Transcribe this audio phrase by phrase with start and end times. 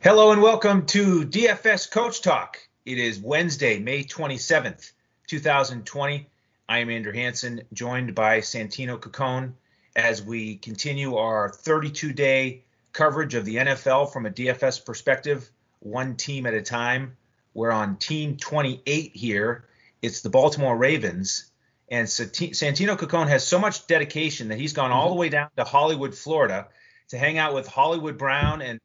[0.00, 2.58] Hello and welcome to DFS Coach Talk.
[2.86, 4.92] It is Wednesday, May 27th,
[5.26, 6.30] 2020.
[6.68, 9.54] I am Andrew Hanson, joined by Santino Caccone
[9.96, 15.50] as we continue our 32 day coverage of the NFL from a DFS perspective,
[15.80, 17.16] one team at a time.
[17.52, 19.64] We're on team 28 here.
[20.00, 21.50] It's the Baltimore Ravens.
[21.90, 25.14] And Santino Caccone has so much dedication that he's gone all mm-hmm.
[25.14, 26.68] the way down to Hollywood, Florida
[27.08, 28.78] to hang out with Hollywood Brown and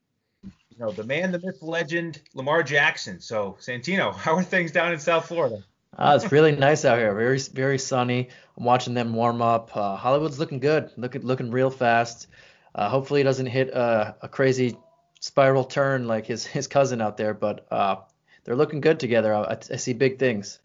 [0.44, 3.20] you know, the man, the myth, legend, Lamar Jackson.
[3.20, 5.64] So, Santino, how are things down in South Florida?
[5.98, 7.14] Uh, it's really nice out here.
[7.14, 8.30] Very, very sunny.
[8.58, 9.76] I'm watching them warm up.
[9.76, 10.90] Uh, Hollywood's looking good.
[10.98, 12.28] Looking, looking real fast.
[12.74, 14.76] Uh, hopefully, it doesn't hit a, a, crazy
[15.20, 17.36] spiral turn like his his cousin out there.
[17.36, 17.98] But uh,
[18.44, 19.36] they're looking good together.
[19.36, 20.60] I, I, see big things.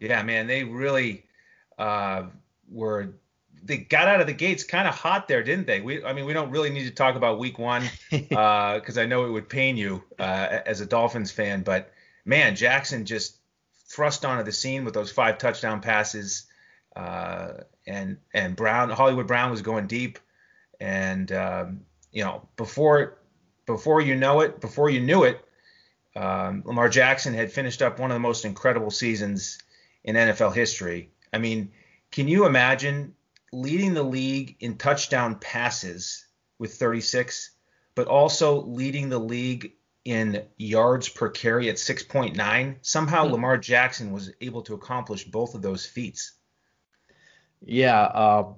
[0.00, 1.24] Yeah, man, they really
[1.78, 2.24] uh,
[2.68, 3.14] were
[3.64, 5.80] they got out of the gates kind of hot there, didn't they?
[5.80, 9.06] We, I mean, we don't really need to talk about Week One because uh, I
[9.06, 11.62] know it would pain you uh, as a Dolphins fan.
[11.62, 11.92] But
[12.24, 13.38] man, Jackson just
[13.86, 16.46] thrust onto the scene with those five touchdown passes,
[16.96, 17.52] uh,
[17.86, 20.18] and and Brown, Hollywood Brown was going deep,
[20.80, 21.80] and um,
[22.12, 23.18] you know before
[23.66, 25.44] before you know it, before you knew it,
[26.16, 29.58] um, Lamar Jackson had finished up one of the most incredible seasons
[30.04, 31.10] in NFL history.
[31.32, 31.72] I mean,
[32.10, 33.14] can you imagine
[33.52, 36.26] leading the league in touchdown passes
[36.58, 37.50] with 36,
[37.94, 39.72] but also leading the league
[40.04, 42.76] in yards per carry at 6.9.
[42.82, 43.32] Somehow mm-hmm.
[43.32, 46.32] Lamar Jackson was able to accomplish both of those feats.
[47.60, 48.52] Yeah, uh,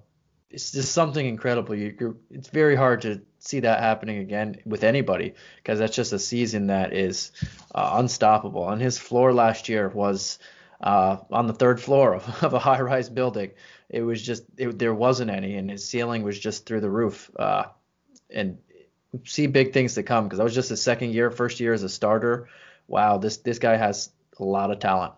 [0.50, 1.75] it's just something incredible.
[1.75, 6.19] You, it's very hard to see that happening again with anybody because that's just a
[6.19, 7.32] season that is
[7.75, 8.69] uh, unstoppable.
[8.69, 10.38] And his floor last year was
[10.81, 13.50] uh, on the third floor of, of a high-rise building
[13.91, 17.31] it was just it, there wasn't any, and his ceiling was just through the roof.
[17.37, 17.64] Uh,
[18.33, 18.59] and
[19.25, 21.83] see big things to come because that was just his second year, first year as
[21.83, 22.48] a starter.
[22.87, 25.15] Wow, this this guy has a lot of talent.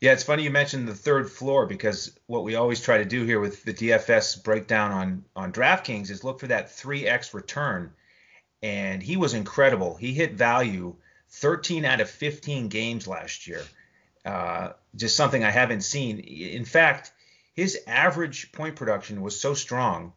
[0.00, 3.24] Yeah, it's funny you mentioned the third floor because what we always try to do
[3.24, 7.92] here with the DFS breakdown on on DraftKings is look for that 3x return.
[8.62, 9.94] And he was incredible.
[9.96, 10.96] He hit value
[11.30, 13.62] 13 out of 15 games last year.
[14.28, 16.18] Uh, just something I haven't seen.
[16.18, 17.12] In fact,
[17.54, 20.12] his average point production was so strong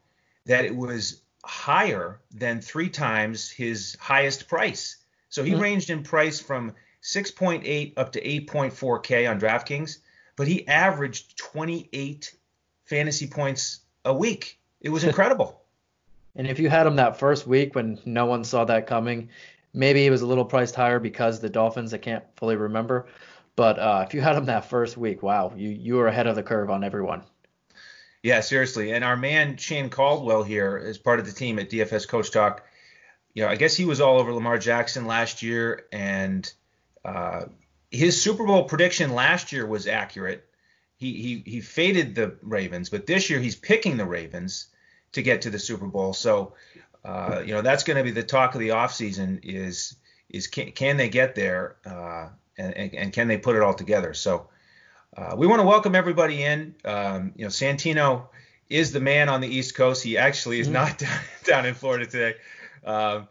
[0.46, 4.98] that it was higher than three times his highest price.
[5.30, 5.62] So he mm-hmm.
[5.62, 6.74] ranged in price from
[7.04, 10.00] 6.8 up to 8.4K on DraftKings,
[10.36, 12.36] but he averaged 28
[12.84, 14.60] fantasy points a week.
[14.82, 15.62] It was incredible.
[16.36, 19.30] and if you had him that first week when no one saw that coming,
[19.74, 23.08] maybe he was a little priced higher because the Dolphins, I can't fully remember.
[23.56, 26.36] But uh, if you had him that first week, wow, you you were ahead of
[26.36, 27.24] the curve on everyone.
[28.24, 28.92] Yeah, seriously.
[28.94, 32.64] And our man Shane Caldwell here is part of the team at DFS Coach Talk.
[33.34, 36.52] You know, I guess he was all over Lamar Jackson last year, and
[37.04, 37.46] uh,
[37.90, 40.46] his Super Bowl prediction last year was accurate.
[40.98, 44.68] He, he he faded the Ravens, but this year he's picking the Ravens
[45.14, 46.14] to get to the Super Bowl.
[46.14, 46.54] So,
[47.04, 49.96] uh, you know, that's going to be the talk of the offseason is
[50.30, 52.30] is can, can they get there uh,
[52.62, 54.14] and, and can they put it all together?
[54.14, 54.48] So
[55.16, 56.76] uh, we want to welcome everybody in.
[56.86, 58.28] Um, you know, Santino
[58.70, 60.04] is the man on the East Coast.
[60.04, 60.74] He actually is mm-hmm.
[60.74, 62.36] not down, down in Florida today,
[62.86, 63.24] uh,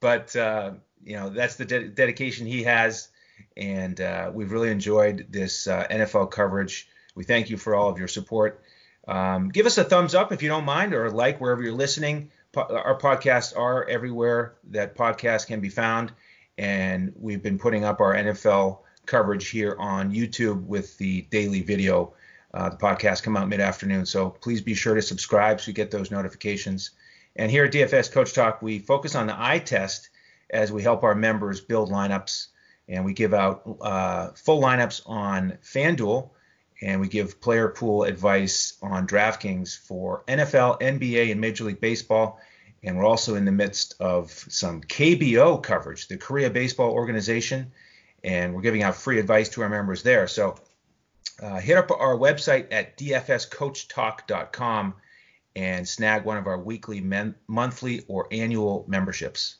[0.00, 0.72] but uh,
[1.04, 3.08] you know that's the de- dedication he has,
[3.56, 6.88] and uh, we've really enjoyed this uh, NFL coverage.
[7.14, 8.62] We thank you for all of your support.
[9.06, 12.30] Um, give us a thumbs up if you don't mind, or like wherever you're listening.
[12.52, 16.12] Po- our podcasts are everywhere that podcasts can be found,
[16.58, 22.12] and we've been putting up our NFL coverage here on YouTube with the daily video.
[22.52, 25.90] Uh, the podcast come out mid-afternoon, so please be sure to subscribe so you get
[25.90, 26.90] those notifications.
[27.36, 30.10] And here at DFS Coach Talk, we focus on the eye test
[30.50, 32.48] as we help our members build lineups,
[32.88, 36.30] and we give out uh, full lineups on FanDuel,
[36.80, 42.40] and we give player pool advice on DraftKings for NFL, NBA, and Major League Baseball.
[42.82, 47.72] And we're also in the midst of some KBO coverage, the Korea Baseball Organization
[48.24, 50.26] and we're giving out free advice to our members there.
[50.26, 50.56] So
[51.42, 54.94] uh, hit up our website at dfscoachtalk.com
[55.54, 59.56] and snag one of our weekly, men- monthly, or annual memberships.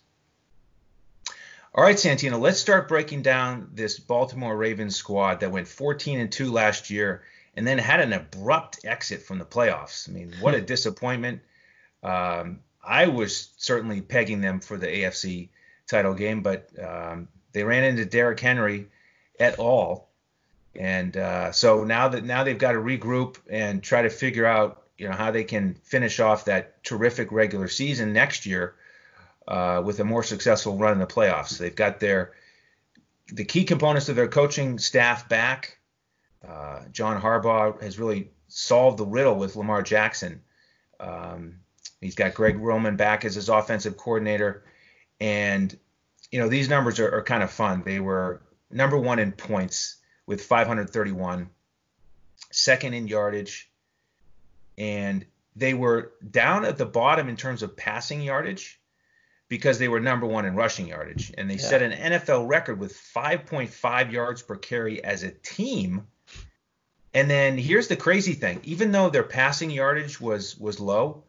[1.75, 6.33] All right, Santino, let's start breaking down this Baltimore Ravens squad that went 14 and
[6.33, 7.23] 2 last year
[7.55, 10.09] and then had an abrupt exit from the playoffs.
[10.09, 11.41] I mean, what a disappointment.
[12.03, 15.51] Um, I was certainly pegging them for the AFC
[15.87, 18.89] title game, but um, they ran into Derrick Henry
[19.41, 20.11] at all,
[20.75, 24.83] and uh, so now that now they've got to regroup and try to figure out
[24.97, 28.75] you know how they can finish off that terrific regular season next year.
[29.49, 31.59] uh, with a more successful run in the playoffs.
[31.59, 32.33] They've got their
[33.33, 35.79] the key components of their coaching staff back.
[36.47, 40.43] Uh, John Harbaugh has really solved the riddle with Lamar Jackson.
[41.01, 41.61] Um,
[42.01, 44.65] he's got Greg Roman back as his offensive coordinator,
[45.21, 45.77] and
[46.31, 47.83] you know these numbers are, are kind of fun.
[47.85, 49.97] They were number one in points
[50.27, 51.49] with 531,
[52.51, 53.71] second in yardage,
[54.77, 55.25] and
[55.57, 58.81] they were down at the bottom in terms of passing yardage
[59.49, 61.33] because they were number one in rushing yardage.
[61.37, 61.61] And they yeah.
[61.61, 66.07] set an NFL record with 5.5 yards per carry as a team.
[67.15, 71.25] And then here's the crazy thing even though their passing yardage was was low,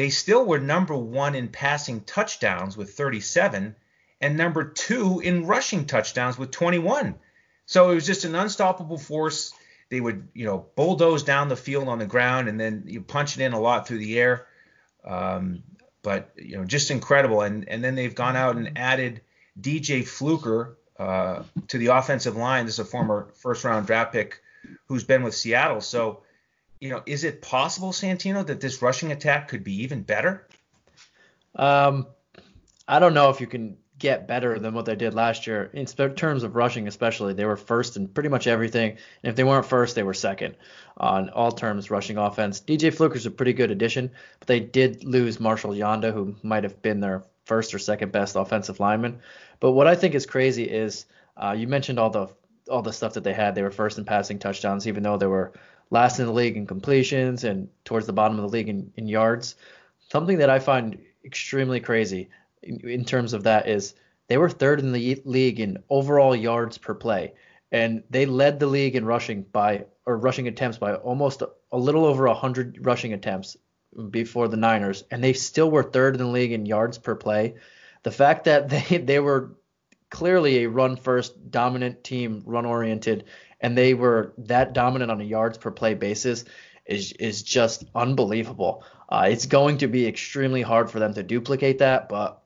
[0.00, 3.76] they still were number one in passing touchdowns with 37
[4.22, 7.16] and number two in rushing touchdowns with 21.
[7.66, 9.52] So it was just an unstoppable force
[9.90, 13.36] they would you know bulldoze down the field on the ground and then you punch
[13.36, 14.46] it in a lot through the air.
[15.04, 15.64] Um,
[16.00, 17.42] but you know just incredible.
[17.42, 19.20] And and then they've gone out and added
[19.60, 22.64] DJ Fluker uh, to the offensive line.
[22.64, 24.40] This is a former first round draft pick
[24.86, 25.82] who's been with Seattle.
[25.82, 26.22] So
[26.80, 30.46] you know is it possible Santino that this rushing attack could be even better?
[31.54, 32.06] Um,
[32.88, 35.84] I don't know if you can get better than what they did last year in
[35.84, 37.34] terms of rushing, especially.
[37.34, 40.56] They were first in pretty much everything, and if they weren't first, they were second
[40.96, 42.60] on all terms rushing offense.
[42.60, 46.80] DJ Fluker's a pretty good addition, but they did lose Marshall Yanda, who might have
[46.82, 49.20] been their first or second best offensive lineman.
[49.60, 51.04] But what I think is crazy is
[51.36, 52.28] uh, you mentioned all the
[52.70, 53.54] all the stuff that they had.
[53.54, 55.52] They were first in passing touchdowns, even though they were
[55.90, 59.08] last in the league in completions and towards the bottom of the league in, in
[59.08, 59.56] yards.
[60.10, 62.30] Something that I find extremely crazy
[62.62, 63.94] in, in terms of that is
[64.28, 67.34] they were third in the league in overall yards per play,
[67.72, 71.78] and they led the league in rushing by or rushing attempts by almost a, a
[71.78, 73.56] little over 100 rushing attempts
[74.10, 77.54] before the Niners, and they still were third in the league in yards per play.
[78.04, 79.56] The fact that they they were
[80.10, 83.24] clearly a run first dominant team, run oriented,
[83.60, 86.44] and they were that dominant on a yards per play basis
[86.86, 88.84] is is just unbelievable.
[89.08, 92.42] Uh, it's going to be extremely hard for them to duplicate that, but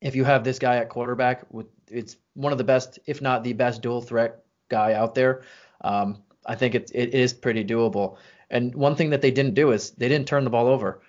[0.00, 3.44] if you have this guy at quarterback, with it's one of the best, if not
[3.44, 5.42] the best, dual threat guy out there.
[5.80, 8.16] Um, I think it, it is pretty doable.
[8.50, 11.02] And one thing that they didn't do is they didn't turn the ball over.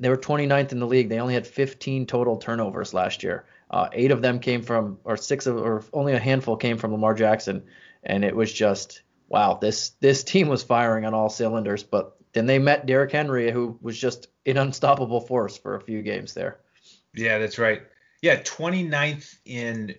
[0.00, 1.08] They were 29th in the league.
[1.08, 3.44] They only had 15 total turnovers last year.
[3.70, 6.92] Uh, eight of them came from, or six of, or only a handful came from
[6.92, 7.62] Lamar Jackson.
[8.02, 11.82] And it was just, wow, this this team was firing on all cylinders.
[11.82, 16.02] But then they met Derrick Henry, who was just an unstoppable force for a few
[16.02, 16.58] games there.
[17.14, 17.82] Yeah, that's right.
[18.20, 19.94] Yeah, 29th in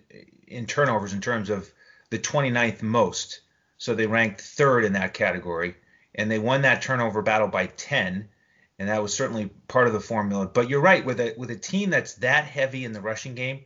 [0.46, 1.70] in turnovers in terms of
[2.10, 3.40] the 29th most.
[3.78, 5.74] So they ranked third in that category,
[6.14, 8.28] and they won that turnover battle by 10,
[8.78, 10.46] and that was certainly part of the formula.
[10.46, 13.64] But you're right with a with a team that's that heavy in the rushing game,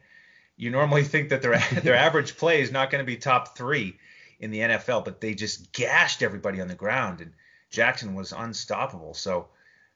[0.56, 3.98] you normally think that their their average play is not going to be top three
[4.40, 7.32] in the NFL, but they just gashed everybody on the ground and
[7.70, 9.14] Jackson was unstoppable.
[9.14, 9.48] So,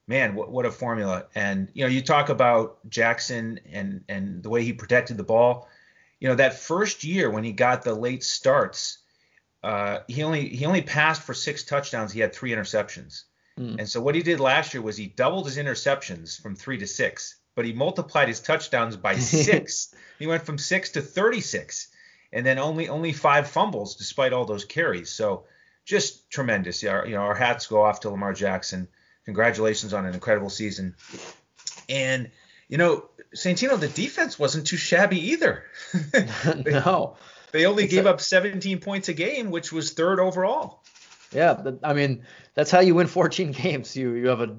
[0.07, 1.27] man, what, what a formula.
[1.35, 5.69] And, you know, you talk about Jackson and, and the way he protected the ball.
[6.21, 8.99] You know, that first year when he got the late starts,
[9.63, 12.13] uh, he only he only passed for six touchdowns.
[12.13, 13.25] He had three interceptions.
[13.59, 13.79] Mm.
[13.79, 16.87] And so what he did last year was he doubled his interceptions from three to
[16.87, 19.95] six, but he multiplied his touchdowns by six.
[20.19, 21.89] he went from six to 36,
[22.33, 25.11] and then only only five fumbles despite all those carries.
[25.11, 25.45] So
[25.85, 26.83] just tremendous.
[26.83, 28.89] Yeah, you know, our hats go off to Lamar Jackson.
[29.25, 30.95] Congratulations on an incredible season.
[31.89, 32.31] And
[32.69, 35.65] you know, Santino, the defense wasn't too shabby either.
[36.13, 36.27] they,
[36.71, 37.17] no,
[37.53, 40.83] they only it's gave a, up 17 points a game, which was third overall.
[41.33, 42.25] Yeah, I mean
[42.55, 43.97] that's how you win 14 games.
[43.97, 44.57] You you have a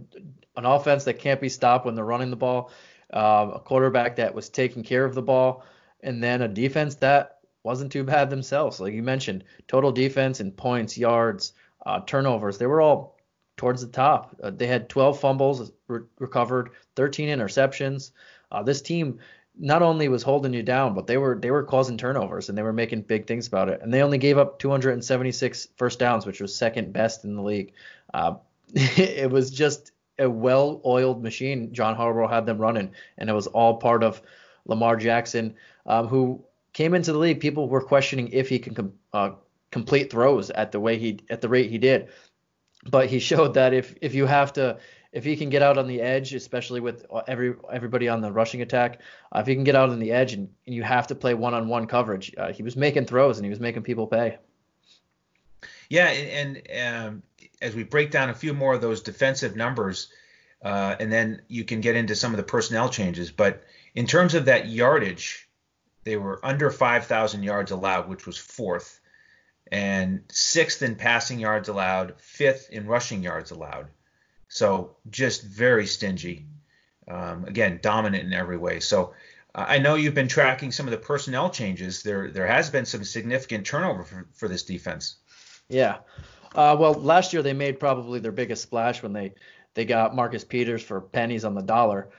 [0.55, 2.71] an offense that can't be stopped when they're running the ball,
[3.11, 5.65] uh, a quarterback that was taking care of the ball,
[6.01, 7.32] and then a defense that
[7.63, 8.79] wasn't too bad themselves.
[8.79, 11.53] Like you mentioned, total defense and points, yards,
[11.85, 13.17] uh, turnovers, they were all
[13.57, 14.35] towards the top.
[14.41, 18.11] Uh, they had 12 fumbles re- recovered, 13 interceptions.
[18.51, 19.19] Uh, this team
[19.57, 22.63] not only was holding you down, but they were they were causing turnovers and they
[22.63, 23.81] were making big things about it.
[23.81, 27.73] And they only gave up 276 first downs, which was second best in the league.
[28.13, 28.35] Uh,
[28.73, 31.73] it was just a well-oiled machine.
[31.73, 34.21] John Harbaugh had them running, and it was all part of
[34.65, 35.55] Lamar Jackson,
[35.85, 36.43] um, who
[36.73, 39.31] came into the league, people were questioning if he can com- uh,
[39.71, 42.09] complete throws at the way he at the rate he did.
[42.89, 44.77] But he showed that if if you have to
[45.11, 48.61] if he can get out on the edge, especially with every everybody on the rushing
[48.61, 48.99] attack,
[49.33, 51.35] uh, if he can get out on the edge and, and you have to play
[51.35, 54.37] one-on-one coverage, uh, he was making throws and he was making people pay.
[55.89, 57.23] Yeah, and, and um,
[57.61, 60.09] as we break down a few more of those defensive numbers,
[60.63, 63.31] uh, and then you can get into some of the personnel changes.
[63.31, 63.63] But
[63.93, 65.47] in terms of that yardage,
[66.03, 68.99] they were under 5,000 yards allowed, which was fourth,
[69.71, 73.87] and sixth in passing yards allowed, fifth in rushing yards allowed.
[74.47, 76.45] So just very stingy.
[77.07, 78.79] Um, again, dominant in every way.
[78.79, 79.13] So
[79.55, 82.03] uh, I know you've been tracking some of the personnel changes.
[82.03, 85.17] There there has been some significant turnover for, for this defense.
[85.67, 85.97] Yeah.
[86.55, 89.33] Uh, well, last year they made probably their biggest splash when they
[89.73, 92.09] they got Marcus Peters for pennies on the dollar.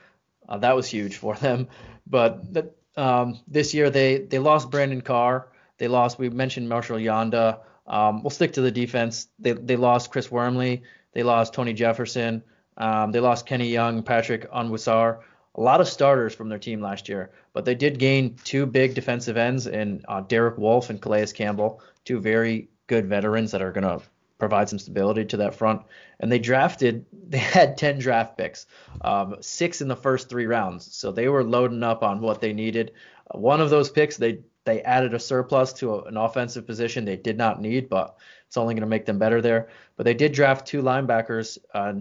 [0.47, 1.67] Uh, that was huge for them.
[2.05, 5.47] But the, um, this year they they lost Brandon Carr.
[5.77, 6.17] They lost.
[6.17, 7.59] We mentioned Marshall Yanda.
[7.87, 9.27] Um, we'll stick to the defense.
[9.39, 10.83] They they lost Chris Wormley.
[11.13, 12.43] They lost Tony Jefferson.
[12.77, 15.19] Um, they lost Kenny Young, Patrick Onwuasor.
[15.57, 18.93] A lot of starters from their team last year, but they did gain two big
[18.93, 23.71] defensive ends in uh, Derek Wolfe and Calais Campbell, two very good veterans that are
[23.71, 24.05] going to
[24.37, 25.81] provide some stability to that front.
[26.19, 28.67] And they drafted, they had 10 draft picks,
[29.01, 30.95] um, six in the first three rounds.
[30.95, 32.91] So they were loading up on what they needed.
[33.31, 37.15] One of those picks, they they added a surplus to a, an offensive position they
[37.15, 39.69] did not need, but it's only going to make them better there.
[39.95, 41.93] But they did draft two linebackers uh,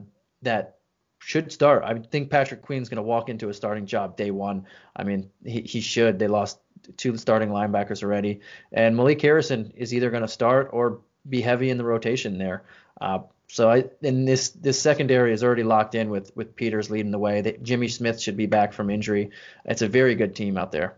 [0.43, 0.79] that
[1.19, 1.85] should start.
[1.85, 4.67] I think Patrick Queen's going to walk into a starting job day one.
[4.97, 6.19] I mean, he, he should.
[6.19, 6.59] They lost
[6.97, 8.41] two starting linebackers already,
[8.73, 12.63] and Malik Harrison is either going to start or be heavy in the rotation there.
[13.01, 17.11] Uh, so I in this this secondary is already locked in with with Peters leading
[17.11, 17.41] the way.
[17.41, 19.31] That Jimmy Smith should be back from injury.
[19.65, 20.97] It's a very good team out there.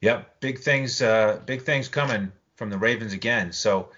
[0.00, 3.52] Yep, big things uh, big things coming from the Ravens again.
[3.52, 3.90] So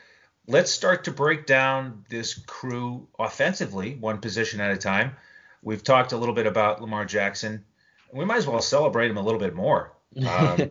[0.47, 5.16] let's start to break down this crew offensively, one position at a time.
[5.62, 7.64] We've talked a little bit about Lamar Jackson.
[8.12, 9.93] We might as well celebrate him a little bit more.
[10.16, 10.71] Um,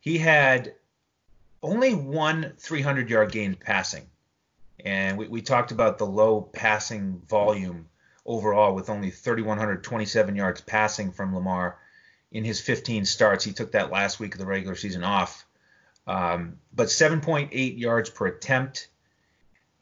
[0.00, 0.74] he had
[1.64, 4.06] only one 300 yard gain passing.
[4.84, 7.88] And we, we talked about the low passing volume
[8.26, 11.78] overall with only 3,127 yards passing from Lamar
[12.30, 13.44] in his 15 starts.
[13.44, 15.46] He took that last week of the regular season off.
[16.06, 18.88] Um, but 7.8 yards per attempt.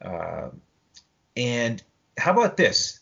[0.01, 0.51] Uh,
[1.37, 1.83] and
[2.17, 3.01] how about this?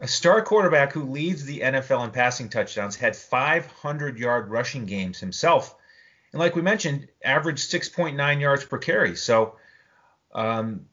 [0.00, 5.20] A star quarterback who leads the NFL in passing touchdowns had 500 yard rushing games
[5.20, 5.76] himself
[6.32, 9.16] and like we mentioned, averaged 6.9 yards per carry.
[9.16, 9.56] So,
[10.34, 10.86] um,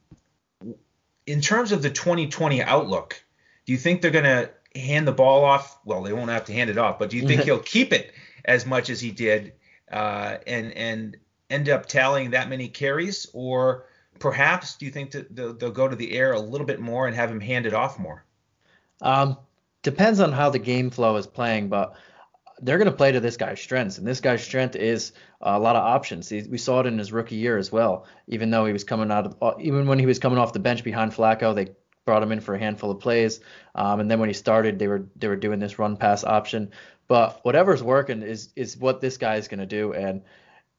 [1.26, 3.22] in terms of the 2020 outlook,
[3.64, 5.78] do you think they're going to hand the ball off?
[5.84, 8.12] Well, they won't have to hand it off, but do you think he'll keep it
[8.44, 9.52] as much as he did
[9.90, 11.16] uh, and and
[11.48, 13.86] end up tallying that many carries, or
[14.18, 17.06] perhaps do you think that they'll, they'll go to the air a little bit more
[17.06, 18.24] and have him hand it off more?
[19.02, 19.36] Um,
[19.82, 21.96] depends on how the game flow is playing, but
[22.62, 25.76] they're going to play to this guy's strengths, and this guy's strength is a lot
[25.76, 26.28] of options.
[26.28, 28.06] He, we saw it in his rookie year as well.
[28.28, 30.58] Even though he was coming out of, uh, even when he was coming off the
[30.58, 31.72] bench behind Flacco, they
[32.04, 33.40] brought him in for a handful of plays,
[33.74, 36.70] um, and then when he started, they were they were doing this run pass option.
[37.08, 39.92] But whatever's working is is what this guy is going to do.
[39.92, 40.22] And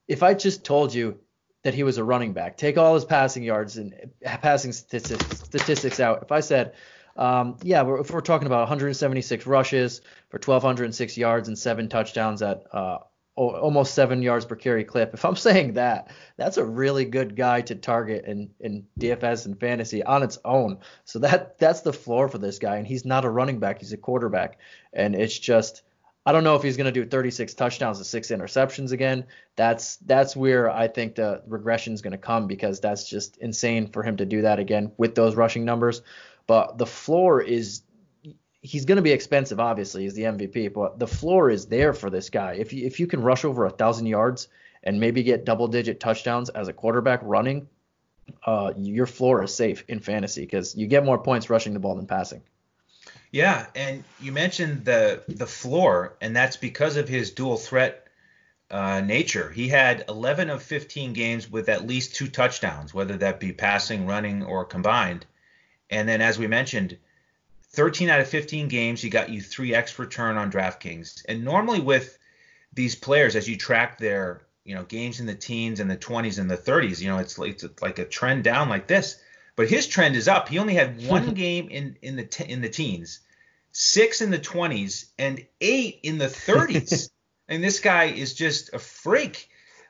[0.07, 1.19] if I just told you
[1.63, 5.99] that he was a running back, take all his passing yards and passing statistics, statistics
[5.99, 6.23] out.
[6.23, 6.73] If I said
[7.15, 12.41] um, yeah, we're, if we're talking about 176 rushes for 1,206 yards and seven touchdowns
[12.41, 12.99] at uh,
[13.35, 15.13] almost seven yards per carry clip.
[15.13, 19.59] If I'm saying that, that's a really good guy to target in, in DFS and
[19.59, 20.79] fantasy on its own.
[21.05, 23.93] So that that's the floor for this guy, and he's not a running back; he's
[23.93, 24.57] a quarterback,
[24.93, 25.83] and it's just.
[26.23, 29.25] I don't know if he's going to do 36 touchdowns and six interceptions again.
[29.55, 33.87] That's that's where I think the regression is going to come because that's just insane
[33.87, 36.03] for him to do that again with those rushing numbers.
[36.47, 37.83] But the floor is
[38.61, 42.09] he's going to be expensive, obviously, he's the MVP, but the floor is there for
[42.09, 42.53] this guy.
[42.53, 44.47] If you, if you can rush over a thousand yards
[44.83, 47.67] and maybe get double digit touchdowns as a quarterback running,
[48.45, 51.95] uh, your floor is safe in fantasy because you get more points rushing the ball
[51.95, 52.41] than passing.
[53.31, 58.07] Yeah, and you mentioned the the floor, and that's because of his dual threat
[58.69, 59.49] uh, nature.
[59.49, 64.05] He had 11 of 15 games with at least two touchdowns, whether that be passing,
[64.05, 65.25] running, or combined.
[65.91, 66.97] And then, as we mentioned,
[67.73, 71.23] 13 out of 15 games, he got you 3x return on DraftKings.
[71.27, 72.17] And normally with
[72.73, 76.39] these players, as you track their you know games in the teens and the 20s
[76.39, 79.21] and the 30s, you know it's it's like a trend down like this.
[79.55, 80.47] But his trend is up.
[80.47, 83.19] He only had one game in in the in the teens,
[83.71, 87.09] six in the 20s, and eight in the 30s.
[87.47, 89.49] and this guy is just a freak.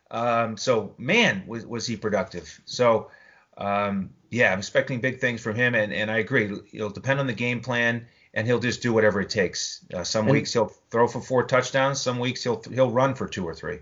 [0.10, 2.60] Um, so man, was was he productive.
[2.66, 3.12] So
[3.58, 6.52] um, yeah, I'm expecting big things from him, and, and I agree.
[6.74, 9.86] It'll depend on the game plan, and he'll just do whatever it takes.
[9.94, 13.28] Uh, some and, weeks he'll throw for four touchdowns, some weeks he'll he'll run for
[13.28, 13.80] two or three.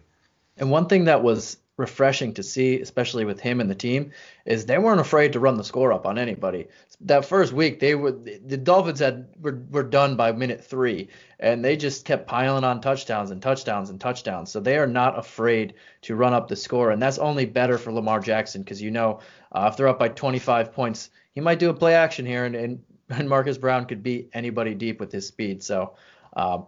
[0.57, 4.11] And one thing that was refreshing to see, especially with him and the team,
[4.45, 6.67] is they weren't afraid to run the score up on anybody.
[7.01, 11.07] That first week, they were the Dolphins had were, were done by minute three,
[11.39, 14.51] and they just kept piling on touchdowns and touchdowns and touchdowns.
[14.51, 17.93] So they are not afraid to run up the score, and that's only better for
[17.93, 19.21] Lamar Jackson because you know
[19.53, 22.55] uh, if they're up by 25 points, he might do a play action here, and,
[22.55, 25.63] and, and Marquise Brown could beat anybody deep with his speed.
[25.63, 25.95] So.
[26.35, 26.59] Uh,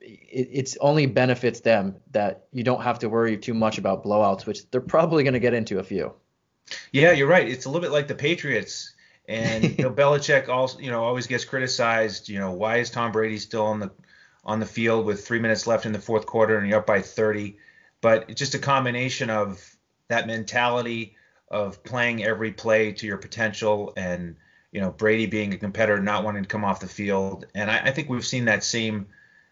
[0.00, 4.46] it, it's only benefits them that you don't have to worry too much about blowouts,
[4.46, 6.12] which they're probably going to get into a few.
[6.92, 7.48] Yeah, you're right.
[7.48, 8.94] It's a little bit like the Patriots.
[9.28, 12.28] And you know, Belichick also, you know, always gets criticized.
[12.28, 13.90] You know, why is Tom Brady still on the
[14.44, 17.02] on the field with three minutes left in the fourth quarter and you're up by
[17.02, 17.56] 30?
[18.00, 19.76] But it's just a combination of
[20.08, 21.16] that mentality
[21.48, 24.36] of playing every play to your potential and
[24.72, 27.46] you know Brady being a competitor, not wanting to come off the field.
[27.54, 29.06] And I, I think we've seen that same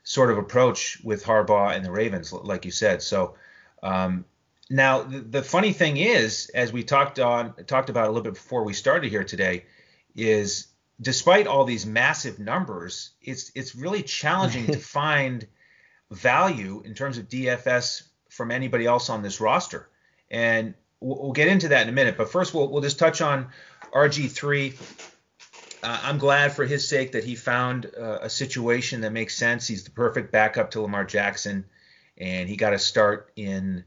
[0.08, 3.02] sort of approach with Harbaugh and the Ravens, like you said.
[3.02, 3.34] So
[3.82, 4.24] um,
[4.70, 8.32] now the, the, funny thing is, as we talked on talked about a little bit
[8.32, 9.66] before we started here today,
[10.16, 15.46] is despite all these massive numbers, it's it's really challenging to find
[16.10, 19.90] value in terms of DFS from anybody else on this roster.
[20.30, 22.16] And we'll, we'll get into that in a minute.
[22.16, 23.48] But first, we'll we'll just touch on
[23.92, 24.72] RG3
[25.82, 29.66] uh, I'm glad for his sake that he found uh, a situation that makes sense.
[29.66, 31.64] He's the perfect backup to Lamar Jackson,
[32.16, 33.84] and he got a start in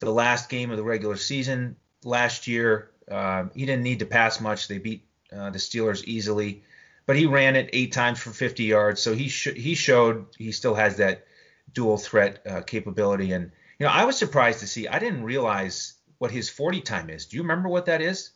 [0.00, 2.90] the last game of the regular season last year.
[3.10, 4.68] Uh, he didn't need to pass much.
[4.68, 6.62] They beat uh, the Steelers easily,
[7.06, 9.02] but he ran it eight times for 50 yards.
[9.02, 11.26] So he sh- he showed he still has that
[11.72, 13.32] dual threat uh, capability.
[13.32, 14.88] And you know, I was surprised to see.
[14.88, 17.26] I didn't realize what his 40 time is.
[17.26, 18.30] Do you remember what that is?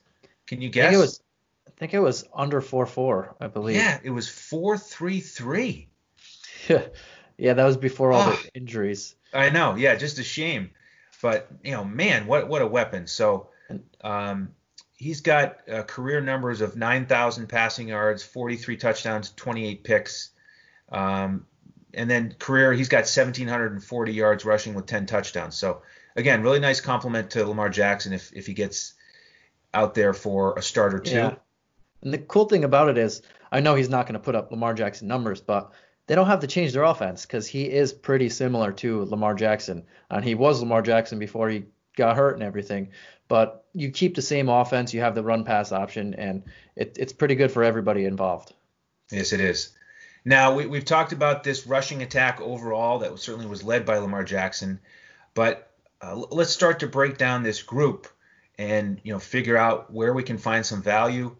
[0.46, 1.20] Can you guess?
[1.68, 3.76] I think it was under four four, I believe.
[3.76, 5.88] Yeah, it was four three three.
[6.68, 9.14] yeah, that was before all oh, the injuries.
[9.32, 9.76] I know.
[9.76, 10.70] Yeah, just a shame.
[11.22, 13.06] But you know, man, what what a weapon.
[13.06, 13.48] So
[14.02, 14.50] um,
[14.96, 20.30] he's got uh, career numbers of 9,000 passing yards, 43 touchdowns, 28 picks.
[20.90, 21.46] Um,
[21.94, 25.56] and then career, he's got 1,740 yards rushing with 10 touchdowns.
[25.56, 25.82] So
[26.16, 28.94] again, really nice complement to Lamar Jackson if if he gets
[29.72, 31.14] out there for a start or two.
[31.14, 31.34] Yeah.
[32.02, 34.50] And the cool thing about it is, I know he's not going to put up
[34.50, 35.72] Lamar Jackson numbers, but
[36.06, 39.84] they don't have to change their offense because he is pretty similar to Lamar Jackson.
[40.10, 41.64] And he was Lamar Jackson before he
[41.96, 42.90] got hurt and everything.
[43.28, 46.44] But you keep the same offense, you have the run pass option, and
[46.76, 48.54] it, it's pretty good for everybody involved.
[49.10, 49.76] Yes, it is.
[50.24, 54.24] Now, we, have talked about this rushing attack overall that certainly was led by Lamar
[54.24, 54.80] Jackson.
[55.34, 58.08] But uh, let's start to break down this group
[58.58, 61.36] and you know figure out where we can find some value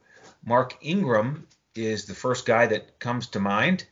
[0.48, 3.84] Mark Ingram is the first guy that comes to mind,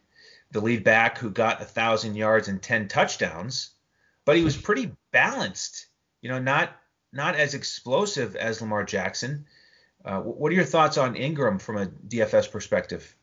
[0.52, 3.70] the lead back who got a thousand yards and ten touchdowns,
[4.24, 5.86] but he was pretty balanced.
[6.22, 6.70] You know, not
[7.12, 9.44] not as explosive as Lamar Jackson.
[10.02, 13.14] Uh, what are your thoughts on Ingram from a DFS perspective?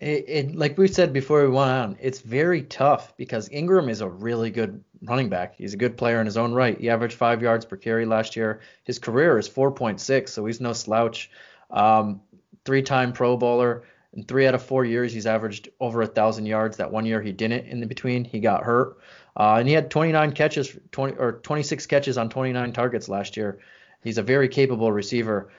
[0.00, 4.00] It, it, like we said before we went on, it's very tough because Ingram is
[4.00, 5.56] a really good running back.
[5.56, 6.78] He's a good player in his own right.
[6.78, 8.60] He averaged five yards per carry last year.
[8.84, 11.30] His career is 4.6, so he's no slouch.
[11.70, 12.20] Um,
[12.66, 13.84] three-time Pro Bowler.
[14.12, 16.78] In three out of four years, he's averaged over a thousand yards.
[16.78, 17.66] That one year he didn't.
[17.66, 18.98] In the between, he got hurt,
[19.36, 23.58] uh, and he had 29 catches, 20 or 26 catches on 29 targets last year.
[24.02, 25.50] He's a very capable receiver,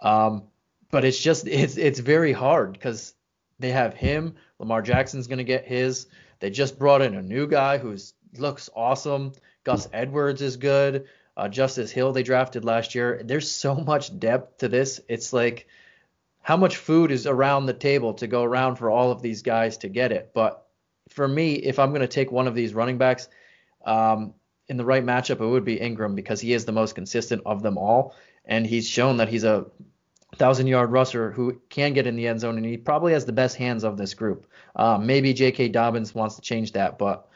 [0.00, 0.44] um,
[0.90, 3.14] but it's just it's it's very hard because
[3.58, 4.36] they have him.
[4.60, 6.06] Lamar Jackson's gonna get his.
[6.38, 9.32] They just brought in a new guy who's looks awesome.
[9.64, 11.06] Gus Edwards is good.
[11.36, 13.22] Uh, Justice Hill they drafted last year.
[13.24, 15.00] There's so much depth to this.
[15.08, 15.66] It's like
[16.44, 19.78] how much food is around the table to go around for all of these guys
[19.78, 20.30] to get it.
[20.34, 20.66] But
[21.08, 23.28] for me, if I'm going to take one of these running backs
[23.86, 24.34] um,
[24.68, 27.62] in the right matchup, it would be Ingram because he is the most consistent of
[27.62, 29.64] them all, and he's shown that he's a
[30.36, 33.32] thousand yard rusher who can get in the end zone, and he probably has the
[33.32, 34.46] best hands of this group.
[34.76, 35.70] Um, maybe J.K.
[35.70, 37.26] Dobbins wants to change that, but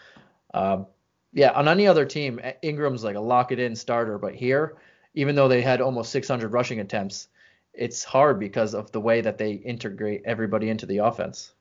[0.52, 0.84] uh,
[1.32, 4.76] yeah, on any other team, Ingram's like a lock it in starter, but here,
[5.14, 7.28] even though they had almost 600 rushing attempts
[7.78, 11.52] it's hard because of the way that they integrate everybody into the offense.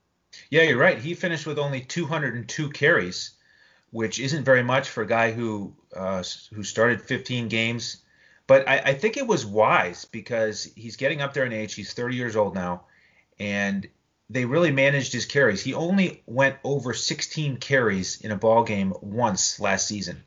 [0.50, 0.98] Yeah, you're right.
[0.98, 3.32] He finished with only 202 carries,
[3.90, 7.98] which isn't very much for a guy who uh, who started 15 games.
[8.46, 11.74] But I, I, think it was wise because he's getting up there in age.
[11.74, 12.84] He's 30 years old now,
[13.38, 13.86] and
[14.30, 15.62] they really managed his carries.
[15.62, 20.24] He only went over 16 carries in a ball game once last season,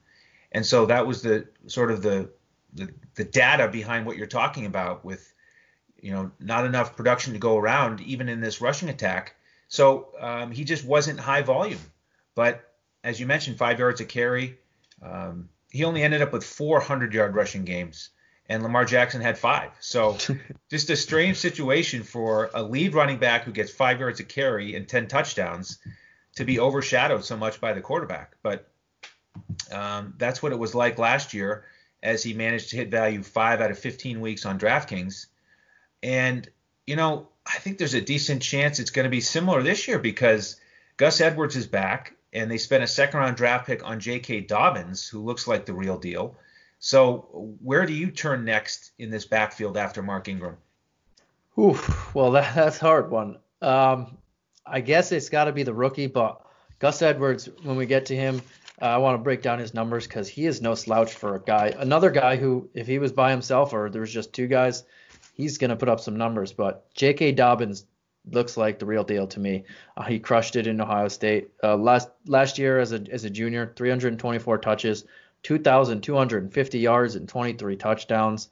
[0.52, 2.30] and so that was the sort of the
[2.74, 5.32] the, the data behind what you're talking about with
[6.02, 9.36] you know, not enough production to go around, even in this rushing attack.
[9.68, 11.80] So um, he just wasn't high volume.
[12.36, 12.68] But
[13.04, 14.58] as you mentioned, five yards a carry,
[15.02, 18.10] um, he only ended up with 400 yard rushing games,
[18.50, 19.72] and Lamar Jackson had five.
[19.80, 20.18] So
[20.70, 24.76] just a strange situation for a lead running back who gets five yards a carry
[24.76, 25.80] and 10 touchdowns
[26.36, 28.36] to be overshadowed so much by the quarterback.
[28.44, 28.70] But
[29.72, 31.66] um, that's what it was like last year
[32.04, 35.28] as he managed to hit value five out of 15 weeks on DraftKings.
[36.04, 36.50] And,
[36.88, 40.00] you know, I think there's a decent chance it's going to be similar this year
[40.00, 40.60] because
[40.98, 44.42] Gus Edwards is back and they spent a second round draft pick on J.K.
[44.42, 46.36] Dobbins, who looks like the real deal.
[46.80, 50.58] So where do you turn next in this backfield after Mark Ingram?
[51.60, 51.78] Ooh,
[52.14, 53.38] well, that, that's a hard one.
[53.62, 54.18] Um,
[54.66, 56.46] I guess it's got to be the rookie, but
[56.80, 58.42] Gus Edwards, when we get to him,
[58.82, 61.40] uh, I want to break down his numbers because he is no slouch for a
[61.40, 61.74] guy.
[61.78, 64.84] Another guy who, if he was by himself or there was just two guys,
[65.42, 66.54] he's going to put up some numbers.
[66.54, 67.34] But J.K.
[67.34, 67.86] Dobbins
[68.30, 69.64] looks like the real deal to me.
[69.98, 73.30] Uh, he crushed it in Ohio State uh, last last year as a as a
[73.30, 75.06] junior, 324 touches,
[75.44, 78.50] 2,250 yards and 23 touchdowns.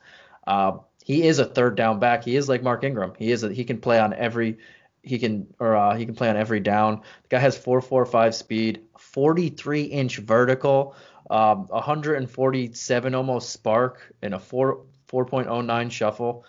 [0.47, 2.23] Uh, he is a third down back.
[2.23, 3.13] He is like Mark Ingram.
[3.17, 4.57] He is a, he can play on every
[5.03, 7.01] he can or uh, he can play on every down.
[7.23, 10.95] The guy has 4.45 speed, 43 inch vertical,
[11.29, 16.45] um, 147 almost spark, and a 4 4.09 shuffle.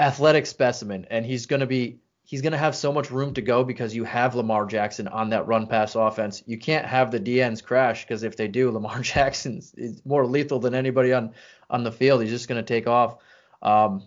[0.00, 3.42] Athletic specimen, and he's going to be he's going to have so much room to
[3.42, 6.42] go because you have Lamar Jackson on that run pass offense.
[6.46, 10.58] You can't have the DNs crash because if they do, Lamar Jackson is more lethal
[10.58, 11.32] than anybody on
[11.68, 12.22] on the field.
[12.22, 13.18] He's just going to take off.
[13.62, 14.04] Um,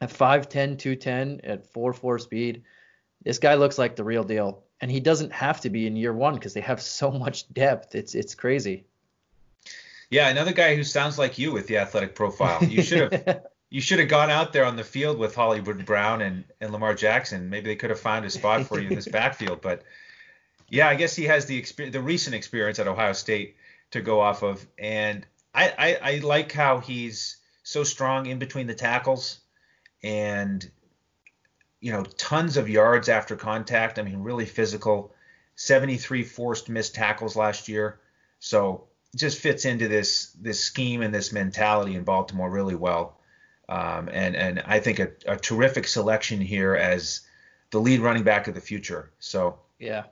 [0.00, 2.62] at 5'10, 210, at 4'4 speed,
[3.22, 6.12] this guy looks like the real deal and he doesn't have to be in year
[6.12, 7.94] one because they have so much depth.
[7.94, 8.84] It's it's crazy.
[10.10, 12.62] Yeah, another guy who sounds like you with the athletic profile.
[12.62, 13.42] You should have
[13.76, 16.94] you should have gone out there on the field with Hollywood Brown and, and Lamar
[16.94, 17.50] Jackson.
[17.50, 19.60] Maybe they could have found a spot for you in this backfield.
[19.60, 19.82] But
[20.70, 23.56] yeah, I guess he has the experience, the recent experience at Ohio State
[23.90, 28.66] to go off of, and I, I, I like how he's so strong in between
[28.66, 29.40] the tackles
[30.02, 30.66] and
[31.82, 33.98] you know, tons of yards after contact.
[33.98, 35.12] I mean, really physical.
[35.56, 38.00] 73 forced missed tackles last year.
[38.38, 38.84] So
[39.14, 43.18] just fits into this this scheme and this mentality in Baltimore really well.
[43.68, 47.22] Um, and and I think a, a terrific selection here as
[47.70, 49.10] the lead running back of the future.
[49.18, 50.04] So yeah,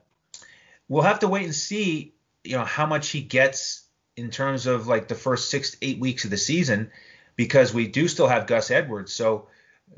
[0.89, 2.13] we'll have to wait and see,
[2.43, 3.83] you know, how much he gets
[4.17, 6.91] in terms of like the first six eight weeks of the season,
[7.37, 9.13] because we do still have Gus Edwards.
[9.13, 9.47] So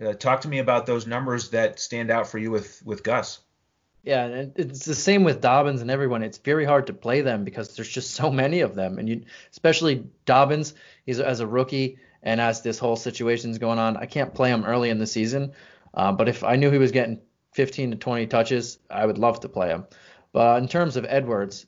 [0.03, 3.39] uh, talk to me about those numbers that stand out for you with with Gus.
[4.03, 6.23] Yeah, and it's the same with Dobbins and everyone.
[6.23, 9.23] It's very hard to play them because there's just so many of them, and you,
[9.51, 14.33] especially Dobbins, he's as a rookie and as this whole situation's going on, I can't
[14.33, 15.53] play him early in the season.
[15.93, 17.19] Uh, but if I knew he was getting
[17.53, 19.85] 15 to 20 touches, I would love to play him.
[20.31, 21.65] But in terms of Edwards,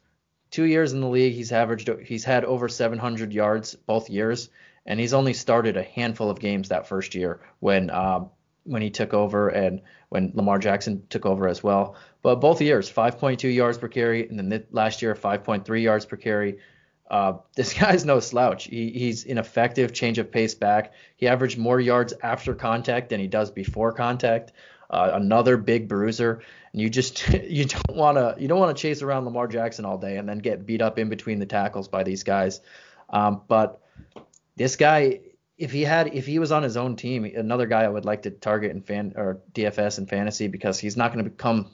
[0.51, 4.49] two years in the league, he's averaged he's had over 700 yards both years,
[4.85, 8.29] and he's only started a handful of games that first year when um,
[8.63, 11.95] when he took over and when Lamar Jackson took over as well.
[12.21, 16.57] But both years, 5.2 yards per carry, and then last year 5.3 yards per carry.
[17.09, 18.65] Uh, this guy's no slouch.
[18.65, 20.93] He, he's an effective change of pace back.
[21.17, 24.51] He averaged more yards after contact than he does before contact.
[24.89, 26.41] Uh, another big bruiser,
[26.73, 29.85] and you just you don't want to you don't want to chase around Lamar Jackson
[29.85, 32.61] all day and then get beat up in between the tackles by these guys.
[33.09, 33.81] Um, but
[34.55, 35.19] this guy,
[35.57, 38.23] if he had, if he was on his own team, another guy I would like
[38.23, 41.69] to target in fan or DFS and fantasy because he's not going to become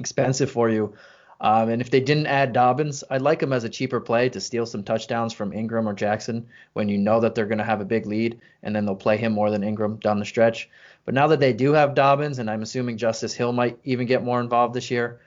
[0.00, 0.94] expensive for you.
[1.40, 4.40] Um, and if they didn't add Dobbins, I'd like him as a cheaper play to
[4.40, 7.80] steal some touchdowns from Ingram or Jackson when you know that they're going to have
[7.80, 10.68] a big lead and then they'll play him more than Ingram down the stretch.
[11.04, 14.24] But now that they do have Dobbins, and I'm assuming Justice Hill might even get
[14.24, 15.20] more involved this year,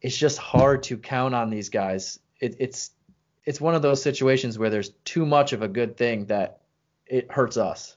[0.00, 2.18] it's just hard to count on these guys.
[2.40, 2.92] It, it's
[3.44, 6.60] it's one of those situations where there's too much of a good thing that
[7.06, 7.96] it hurts us.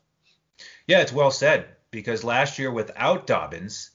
[0.87, 3.91] Yeah, it's well said because last year without Dobbins,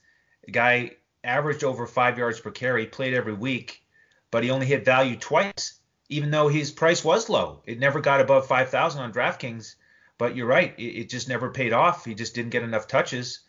[0.51, 0.93] guy
[1.29, 3.83] averaged over five yards per carry, played every week,
[4.31, 7.62] but he only hit value twice, even though his price was low.
[7.67, 9.75] It never got above 5,000 on DraftKings.
[10.17, 12.05] But you're right, it, it just never paid off.
[12.05, 13.41] He just didn't get enough touches.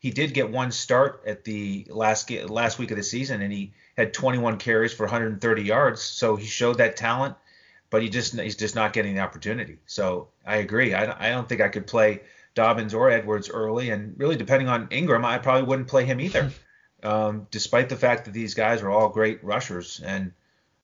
[0.00, 3.72] He did get one start at the last last week of the season, and he
[3.96, 6.02] had 21 carries for 130 yards.
[6.02, 7.36] So he showed that talent
[7.90, 9.78] but he just he's just not getting the opportunity.
[9.86, 10.94] So I agree.
[10.94, 12.22] I, I don't think I could play
[12.54, 16.50] Dobbins or Edwards early, and really depending on Ingram, I probably wouldn't play him either.
[17.02, 20.32] Um, despite the fact that these guys are all great rushers, and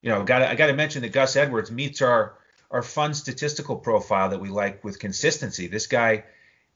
[0.02, 2.34] you know, got I got to mention that Gus Edwards meets our
[2.70, 5.66] our fun statistical profile that we like with consistency.
[5.66, 6.24] This guy,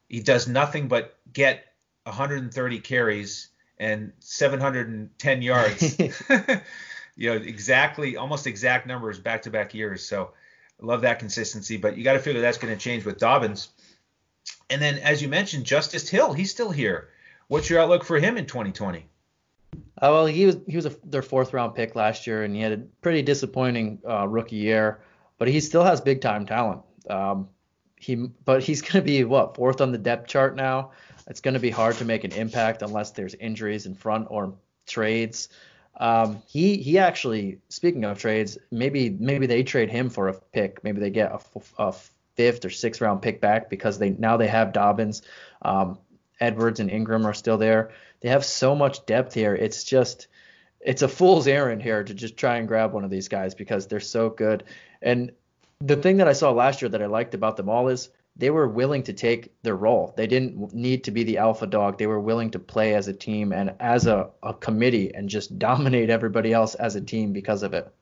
[0.08, 1.64] he does nothing but get
[2.04, 5.98] 130 carries and 710 yards.
[7.16, 10.04] you know exactly almost exact numbers back to back years.
[10.04, 10.30] So
[10.80, 13.68] love that consistency, but you got to figure that's going to change with Dobbins.
[14.70, 17.08] And then, as you mentioned, Justice Hill, he's still here.
[17.48, 19.06] What's your outlook for him in 2020?
[20.00, 22.60] Uh, well, he was he was a, their fourth round pick last year, and he
[22.60, 25.00] had a pretty disappointing uh, rookie year,
[25.38, 26.82] but he still has big time talent.
[27.08, 27.48] Um,
[27.96, 30.92] he but he's going to be what fourth on the depth chart now.
[31.28, 34.54] It's going to be hard to make an impact unless there's injuries in front or
[34.86, 35.48] trades.
[35.98, 40.84] Um, he he actually speaking of trades, maybe maybe they trade him for a pick.
[40.84, 41.40] Maybe they get a,
[41.78, 41.94] a
[42.36, 45.22] fifth or sixth round pick back because they now they have Dobbins,
[45.62, 45.98] um,
[46.40, 47.90] Edwards and Ingram are still there.
[48.20, 49.54] They have so much depth here.
[49.54, 50.28] It's just
[50.80, 53.86] it's a fool's errand here to just try and grab one of these guys because
[53.86, 54.64] they're so good.
[55.02, 55.32] And
[55.80, 58.50] the thing that I saw last year that I liked about them all is they
[58.50, 60.12] were willing to take their role.
[60.16, 61.98] They didn't need to be the alpha dog.
[61.98, 65.58] They were willing to play as a team and as a, a committee and just
[65.58, 67.92] dominate everybody else as a team because of it.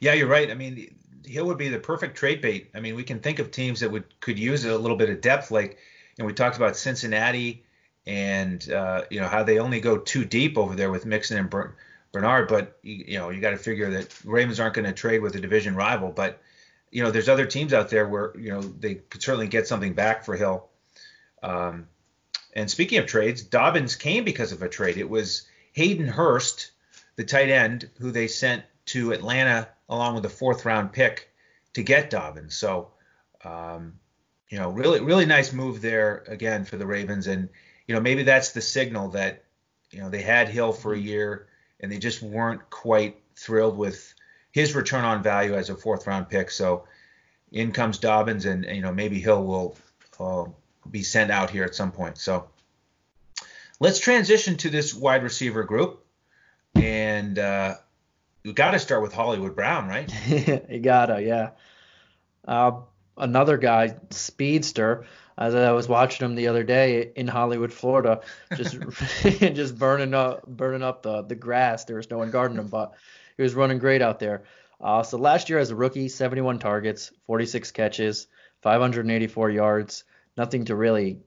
[0.00, 0.50] Yeah, you're right.
[0.50, 2.70] I mean, Hill would be the perfect trade bait.
[2.74, 5.20] I mean, we can think of teams that would could use a little bit of
[5.20, 5.78] depth, like
[6.18, 7.64] know, we talked about Cincinnati
[8.06, 11.74] and uh, you know how they only go too deep over there with Mixon and
[12.12, 15.22] Bernard, but you, you know you got to figure that Ravens aren't going to trade
[15.22, 16.40] with a division rival, but
[16.92, 19.94] you know, there's other teams out there where you know they could certainly get something
[19.94, 20.68] back for Hill.
[21.42, 21.88] Um,
[22.52, 24.98] and speaking of trades, Dobbins came because of a trade.
[24.98, 26.70] It was Hayden Hurst,
[27.16, 31.30] the tight end, who they sent to Atlanta along with a fourth round pick
[31.72, 32.54] to get Dobbins.
[32.54, 32.90] So,
[33.42, 33.94] um,
[34.52, 37.26] you know, really, really nice move there again for the Ravens.
[37.26, 37.48] And,
[37.86, 39.44] you know, maybe that's the signal that,
[39.90, 41.46] you know, they had Hill for a year
[41.80, 44.12] and they just weren't quite thrilled with
[44.50, 46.50] his return on value as a fourth round pick.
[46.50, 46.84] So
[47.50, 49.76] in comes Dobbins, and you know maybe Hill will
[50.20, 50.44] uh,
[50.90, 52.18] be sent out here at some point.
[52.18, 52.48] So
[53.80, 56.04] let's transition to this wide receiver group,
[56.74, 57.76] and uh,
[58.44, 60.12] we got to start with Hollywood Brown, right?
[60.70, 61.50] you gotta, yeah.
[62.46, 62.80] Uh,
[63.16, 65.06] another guy, speedster.
[65.38, 68.20] As I was watching him the other day in Hollywood, Florida,
[68.54, 68.76] just
[69.22, 71.84] just burning up burning up the the grass.
[71.84, 72.92] There was no one guarding him, but
[73.36, 74.44] he was running great out there.
[74.80, 78.26] Uh, so last year as a rookie, 71 targets, 46 catches,
[78.62, 80.04] 584 yards.
[80.36, 81.20] Nothing to really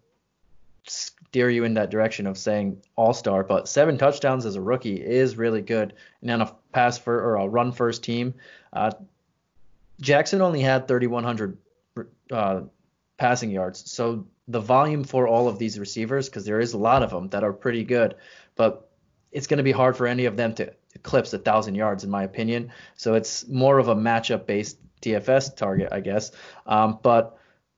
[0.88, 5.02] steer you in that direction of saying all star, but seven touchdowns as a rookie
[5.02, 5.93] is really good.
[6.21, 8.36] And on a pass for or a run first team,
[8.74, 8.91] uh,
[10.02, 11.58] Jackson only had 3,100
[12.31, 12.62] uh,
[13.17, 13.89] passing yards.
[13.91, 17.29] So the volume for all of these receivers, because there is a lot of them
[17.29, 18.15] that are pretty good,
[18.55, 18.89] but
[19.31, 22.10] it's going to be hard for any of them to eclipse a thousand yards in
[22.10, 22.71] my opinion.
[22.95, 26.31] So it's more of a matchup based DFS target, I guess.
[26.65, 27.38] Um, but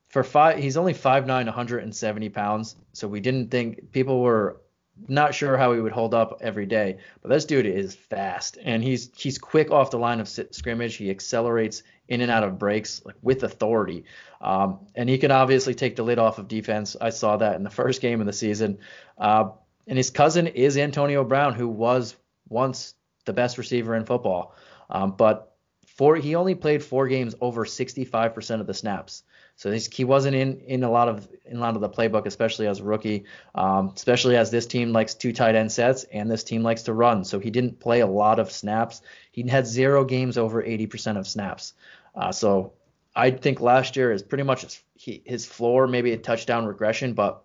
[0.10, 2.75] for five, he's only 5'9", 170 pounds.
[2.93, 4.62] So we didn't think people were
[5.08, 6.98] not sure how he would hold up every day.
[7.22, 10.96] But this dude is fast and he's he's quick off the line of scrimmage.
[10.96, 14.06] He accelerates in and out of breaks like with authority.
[14.42, 16.96] Um, and he can obviously take the lid off of defense.
[17.00, 18.80] I saw that in the first game of the season.
[19.18, 19.50] Uh,
[19.88, 22.16] and his cousin is Antonio Brown, who was
[22.50, 22.94] once
[23.26, 24.56] the best receiver in football.
[24.90, 25.56] Um, but
[25.86, 29.24] four, he only played four games over 65% of the snaps.
[29.58, 32.67] So he wasn't in, in a lot of in a lot of the playbook, especially
[32.67, 33.26] as a rookie.
[33.56, 36.93] Um, especially as this team likes two tight end sets and this team likes to
[36.93, 37.26] run.
[37.26, 39.02] So he didn't play a lot of snaps.
[39.32, 41.74] He had zero games over 80% of snaps.
[42.13, 42.74] Uh, so
[43.15, 47.13] I think last year is pretty much his, he, his floor, maybe a touchdown regression,
[47.13, 47.43] but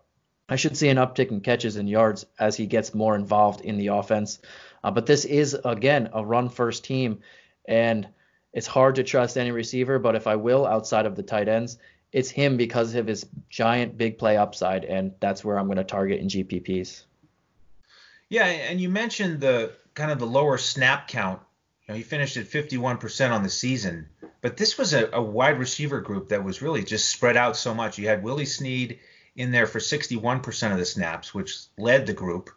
[0.51, 3.79] I should see an uptick in catches and yards as he gets more involved in
[3.79, 4.39] the offense.
[4.85, 7.21] Uh, but this is again a run first team,
[7.65, 8.07] and
[8.53, 9.99] it's hard to trust any receiver.
[9.99, 11.79] But if I will, outside of the tight ends,
[12.13, 15.85] it's him because of his giant big play upside, and that's where I'm going to
[15.85, 17.05] target in GPPs.
[18.29, 21.41] Yeah, and you mentioned the kind of the lower snap count.
[21.87, 24.09] You know, he finished at 51% on the season,
[24.41, 27.75] but this was a, a wide receiver group that was really just spread out so
[27.75, 27.99] much.
[27.99, 28.99] You had Willie Snead
[29.35, 32.51] in there for 61% of the snaps, which led the group.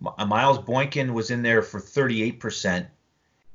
[0.00, 2.86] Miles uh, Boykin was in there for 38%.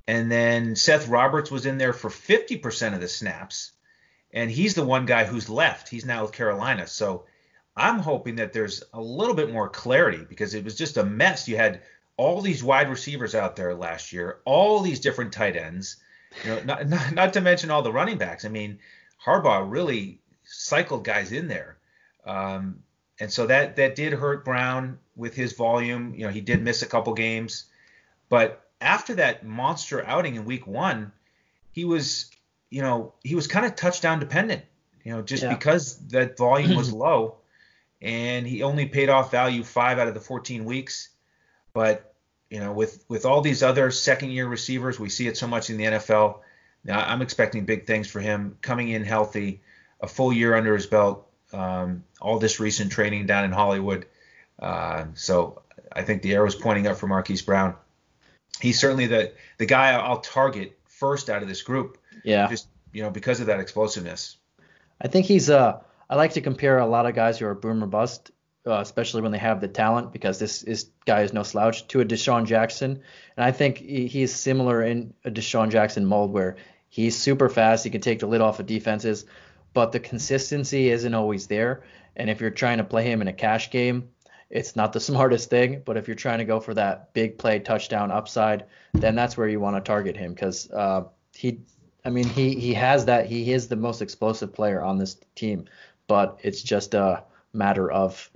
[0.08, 3.72] And then Seth Roberts was in there for 50% of the snaps.
[4.36, 5.90] And he's the one guy who's left.
[5.90, 6.86] He's now with Carolina.
[6.86, 7.24] So
[7.76, 11.48] I'm hoping that there's a little bit more clarity because it was just a mess.
[11.48, 11.82] You had
[12.18, 15.98] all these wide receivers out there last year, all these different tight ends,
[16.44, 18.46] you know, not, not, not to mention all the running backs.
[18.46, 18.80] I mean,
[19.26, 21.78] Harbaugh really cycled guys in there.
[22.26, 22.84] Um,
[23.20, 26.14] and so that that did hurt Brown with his volume.
[26.16, 27.66] You know, he did miss a couple games,
[28.30, 31.12] but after that monster outing in Week One,
[31.72, 32.30] he was,
[32.76, 34.62] you know, he was kind of touchdown dependent.
[35.06, 35.54] You know, just yeah.
[35.54, 37.38] because that volume was low,
[38.02, 41.08] and he only paid off value five out of the 14 weeks.
[41.72, 42.14] But
[42.50, 45.70] you know, with with all these other second year receivers, we see it so much
[45.70, 46.40] in the NFL.
[46.84, 49.62] Now, I'm expecting big things for him coming in healthy,
[50.02, 54.06] a full year under his belt, um, all this recent training down in Hollywood.
[54.60, 55.62] Uh, so
[55.94, 57.76] I think the arrow is pointing up for Marquise Brown.
[58.60, 62.00] He's certainly the the guy I'll target first out of this group.
[62.24, 62.48] Yeah.
[62.48, 64.38] Just you know because of that explosiveness.
[65.02, 67.84] I think he's uh I like to compare a lot of guys who are boom
[67.84, 68.32] or bust,
[68.68, 72.02] uh, especially when they have the talent, because this is guy is no slouch to
[72.02, 73.02] a DeSean Jackson,
[73.38, 76.58] and I think he, he is similar in a DeSean Jackson mold where
[76.90, 79.26] he's super fast, he can take the lid off of defenses,
[79.74, 81.84] but the consistency isn't always there.
[82.16, 84.10] And if you're trying to play him in a cash game,
[84.50, 85.82] it's not the smartest thing.
[85.86, 89.50] But if you're trying to go for that big play touchdown upside, then that's where
[89.50, 91.60] you want to target him because uh, he,
[92.06, 93.26] I mean, he he has that.
[93.26, 95.68] He is the most explosive player on this team
[96.08, 98.30] but it's just a matter of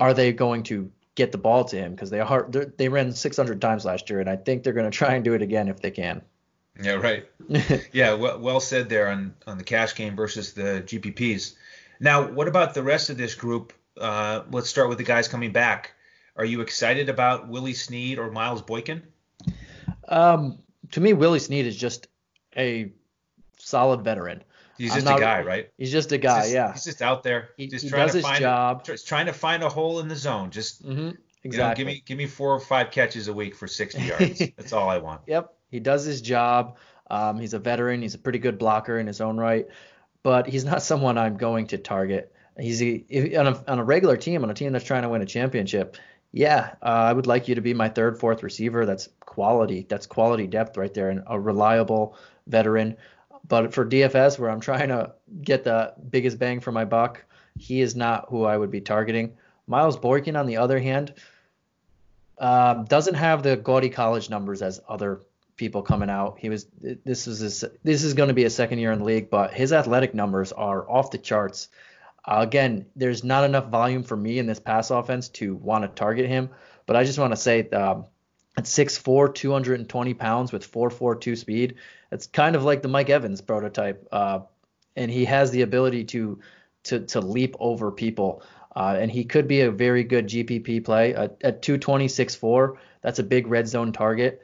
[0.00, 3.60] are they going to get the ball to him because they are they ran 600
[3.60, 5.80] times last year and I think they're going to try and do it again if
[5.80, 6.22] they can.
[6.80, 7.28] Yeah, right.
[7.92, 11.54] yeah, well, well said there on on the cash game versus the GPPs.
[11.98, 13.72] Now, what about the rest of this group?
[14.00, 15.92] Uh, let's start with the guys coming back.
[16.36, 19.02] Are you excited about Willie Snead or Miles Boykin?
[20.06, 20.60] Um,
[20.92, 22.06] to me, Willie Snead is just
[22.56, 22.92] a
[23.68, 24.42] solid veteran.
[24.78, 25.70] He's just not, a guy, right?
[25.76, 26.72] He's just a guy, he's just, yeah.
[26.72, 27.50] He's just out there.
[27.56, 28.88] He, just he trying does to his find job.
[28.88, 30.50] A, trying to find a hole in the zone.
[30.50, 31.10] Just mm-hmm.
[31.42, 31.50] exactly.
[31.50, 34.38] You know, give me give me four or five catches a week for 60 yards.
[34.56, 35.22] That's all I want.
[35.26, 35.52] Yep.
[35.70, 36.78] He does his job.
[37.10, 38.02] Um, he's a veteran.
[38.02, 39.66] He's a pretty good blocker in his own right,
[40.22, 42.32] but he's not someone I'm going to target.
[42.58, 45.08] He's a, if, on, a, on a regular team, on a team that's trying to
[45.08, 45.96] win a championship.
[46.32, 48.84] Yeah, uh, I would like you to be my third, fourth receiver.
[48.84, 49.86] That's quality.
[49.88, 52.96] That's quality depth right there, and a reliable veteran.
[53.46, 57.24] But for DFS, where I'm trying to get the biggest bang for my buck,
[57.58, 59.36] he is not who I would be targeting.
[59.66, 61.14] Miles Boykin, on the other hand,
[62.38, 65.22] um, doesn't have the gaudy college numbers as other
[65.56, 66.38] people coming out.
[66.38, 69.04] He was this is his, this is going to be a second year in the
[69.04, 71.68] league, but his athletic numbers are off the charts.
[72.24, 75.88] Uh, again, there's not enough volume for me in this pass offense to want to
[75.88, 76.50] target him,
[76.86, 78.06] but I just want to say um,
[78.58, 81.76] at 6'4", 220 pounds with 4.42 speed,
[82.10, 84.40] it's kind of like the Mike Evans prototype, uh,
[84.96, 86.40] and he has the ability to
[86.82, 88.42] to to leap over people.
[88.74, 92.76] Uh, and he could be a very good GPP play at, at 226.4.
[93.00, 94.42] That's a big red zone target.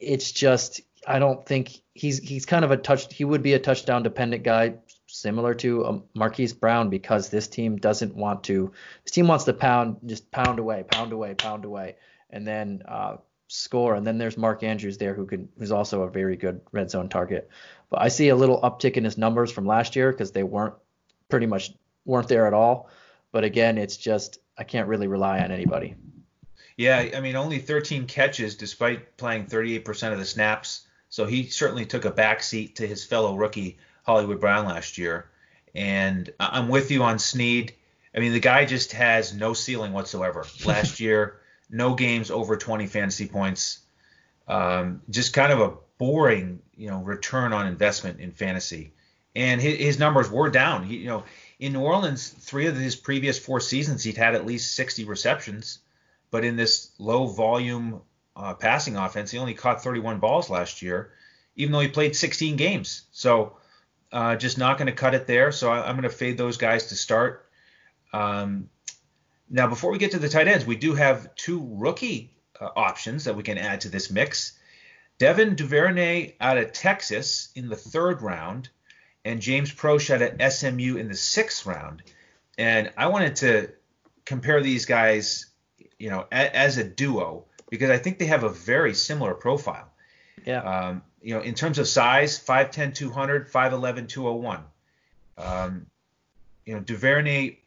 [0.00, 3.14] It's just I don't think he's he's kind of a touch.
[3.14, 4.74] He would be a touchdown dependent guy,
[5.06, 8.72] similar to um, Marquise Brown, because this team doesn't want to.
[9.04, 11.94] This team wants to pound, just pound away, pound away, pound away,
[12.34, 13.16] and then uh,
[13.46, 13.94] score.
[13.94, 17.08] And then there's Mark Andrews there who can who's also a very good red zone
[17.08, 17.48] target.
[17.88, 20.74] But I see a little uptick in his numbers from last year because they weren't
[21.30, 21.72] pretty much
[22.04, 22.90] weren't there at all.
[23.32, 25.94] But again, it's just I can't really rely on anybody.
[26.76, 30.86] Yeah, I mean only 13 catches despite playing 38% of the snaps.
[31.08, 35.30] So he certainly took a backseat to his fellow rookie Hollywood Brown last year.
[35.72, 37.74] And I'm with you on Snead.
[38.12, 40.44] I mean the guy just has no ceiling whatsoever.
[40.64, 43.80] Last year no games over 20 fantasy points.
[44.46, 48.92] Um, just kind of a boring, you know, return on investment in fantasy.
[49.34, 50.84] And his, his numbers were down.
[50.84, 51.24] He, you know,
[51.58, 55.78] in New Orleans, three of his previous four seasons, he'd had at least 60 receptions.
[56.30, 58.02] But in this low volume
[58.36, 61.12] uh, passing offense, he only caught 31 balls last year,
[61.56, 63.02] even though he played 16 games.
[63.12, 63.56] So
[64.12, 65.52] uh, just not going to cut it there.
[65.52, 67.48] So I, am going to fade those guys to start.
[68.12, 68.68] Um,
[69.54, 73.26] now, before we get to the tight ends, we do have two rookie uh, options
[73.26, 74.58] that we can add to this mix.
[75.18, 78.68] Devin Duvernay out of Texas in the third round,
[79.24, 82.02] and James Proche out of SMU in the sixth round.
[82.58, 83.68] And I wanted to
[84.24, 85.46] compare these guys,
[86.00, 89.88] you know, a, as a duo because I think they have a very similar profile.
[90.44, 90.62] Yeah.
[90.62, 94.64] Um, you know, in terms of size, 5'10", 200, 5'11", 201.
[95.38, 95.86] Um,
[96.66, 97.58] you know, Duvernay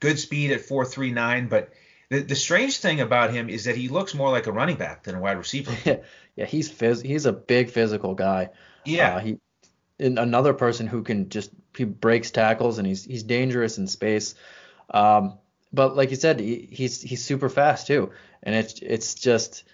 [0.00, 1.72] good speed at 4.39, but
[2.10, 5.02] the, the strange thing about him is that he looks more like a running back
[5.02, 5.72] than a wide receiver.
[5.84, 5.96] yeah,
[6.36, 8.50] yeah he's phys- he's a big physical guy.
[8.84, 9.16] Yeah.
[9.16, 9.38] Uh, he
[10.00, 14.34] another person who can just he breaks tackles and he's he's dangerous in space.
[14.90, 15.34] Um,
[15.72, 18.10] but like you said, he, he's he's super fast too,
[18.42, 19.64] and it's it's just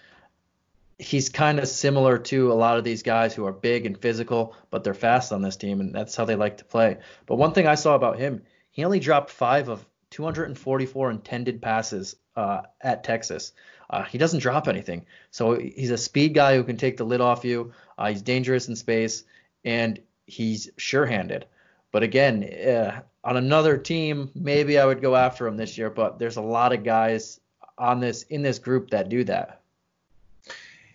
[0.97, 4.55] he's kind of similar to a lot of these guys who are big and physical,
[4.69, 6.97] but they're fast on this team, and that's how they like to play.
[7.25, 9.85] But one thing I saw about him, he only dropped five of
[10.15, 13.51] 244 intended passes uh, at Texas.
[13.89, 15.05] Uh, he doesn't drop anything.
[15.29, 17.73] So he's a speed guy who can take the lid off you.
[17.97, 19.25] Uh, he's dangerous in space,
[19.65, 21.45] and he's sure-handed.
[21.91, 25.89] But again, uh, on another team, maybe I would go after him this year.
[25.89, 27.41] But there's a lot of guys
[27.77, 29.59] on this in this group that do that.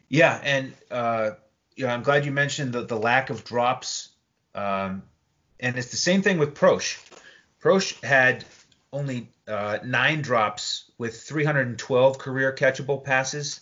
[0.09, 1.33] Yeah, and uh,
[1.77, 4.09] you know, I'm glad you mentioned the, the lack of drops.
[4.55, 5.03] Um,
[5.61, 6.99] and it's the same thing with Proche.
[7.63, 8.47] Proche had
[8.93, 13.61] only uh, nine drops with 312 career catchable passes.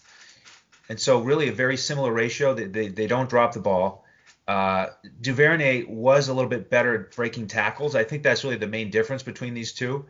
[0.89, 2.55] And so, really, a very similar ratio.
[2.55, 4.05] They, they, they don't drop the ball.
[4.47, 4.87] Uh,
[5.21, 7.95] Duvernay was a little bit better at breaking tackles.
[7.95, 10.07] I think that's really the main difference between these two.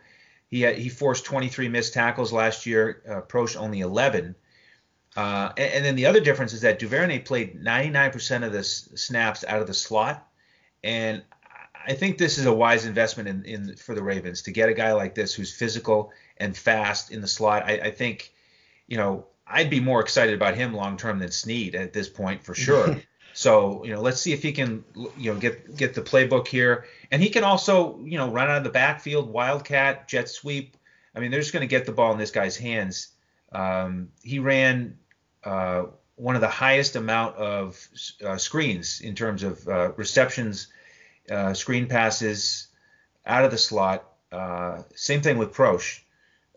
[0.49, 3.03] He had, he forced 23 missed tackles last year.
[3.09, 4.37] Uh, Proche only 11.
[5.17, 8.89] Uh, and, and, then the other difference is that Duvernay played 99% of the s-
[8.95, 10.29] snaps out of the slot,
[10.85, 11.25] and
[11.87, 14.75] I think this is a wise investment in, in for the Ravens to get a
[14.75, 17.65] guy like this who's physical and fast in the slot.
[17.65, 18.33] I, I think,
[18.87, 22.45] you know, I'd be more excited about him long term than Snead at this point
[22.45, 22.97] for sure.
[23.33, 24.85] so you know, let's see if he can
[25.17, 28.59] you know get get the playbook here, and he can also you know run out
[28.59, 30.77] of the backfield, wildcat, jet sweep.
[31.15, 33.09] I mean, they're just going to get the ball in this guy's hands.
[33.53, 34.99] Um, he ran
[35.45, 35.85] uh,
[36.17, 37.89] one of the highest amount of
[38.25, 40.69] uh, screens in terms of uh, receptions,
[41.31, 42.69] uh, screen passes
[43.27, 44.05] out of the slot.
[44.31, 46.01] Uh, same thing with Proche.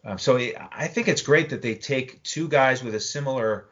[0.04, 3.68] Um, so I think it's great that they take two guys with a similar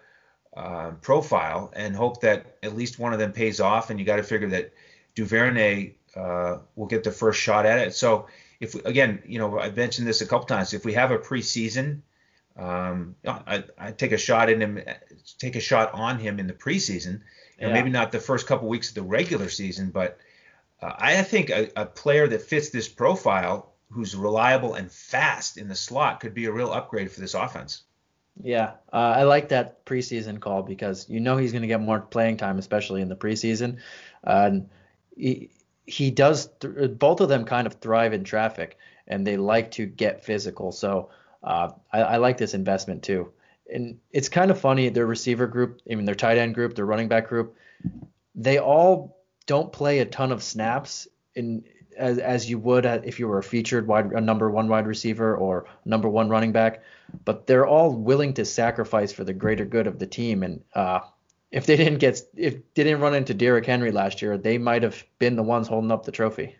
[0.55, 3.89] uh, profile and hope that at least one of them pays off.
[3.89, 4.73] And you got to figure that
[5.15, 7.95] Duvernay will get the first shot at it.
[7.95, 8.27] So
[8.59, 10.73] if again, you know, I've mentioned this a couple times.
[10.73, 12.01] If we have a preseason
[12.59, 14.81] um, I, I take a shot in him,
[15.37, 17.21] take a shot on him in the preseason,
[17.57, 17.73] and yeah.
[17.73, 20.19] maybe not the first couple weeks of the regular season, but
[20.81, 25.67] uh, I think a, a, player that fits this profile, who's reliable and fast in
[25.67, 27.83] the slot, could be a real upgrade for this offense.
[28.41, 31.99] Yeah, uh, I like that preseason call because you know he's going to get more
[31.99, 33.77] playing time, especially in the preseason.
[34.23, 34.59] Uh,
[35.15, 35.49] he,
[35.85, 36.49] he does.
[36.59, 38.77] Th- both of them kind of thrive in traffic,
[39.07, 40.71] and they like to get physical.
[40.71, 41.09] So
[41.43, 43.31] uh, I, I, like this investment too.
[43.71, 46.85] And it's kind of funny, their receiver group, I mean, their tight end group, their
[46.85, 47.55] running back group,
[48.35, 51.63] they all don't play a ton of snaps in
[51.99, 55.35] as, as you would if you were a featured wide, a number one wide receiver
[55.35, 56.81] or number one running back,
[57.25, 60.43] but they're all willing to sacrifice for the greater good of the team.
[60.43, 61.01] And uh,
[61.51, 64.83] if they didn't get, if they didn't run into Derrick Henry last year, they might
[64.83, 66.55] have been the ones holding up the trophy.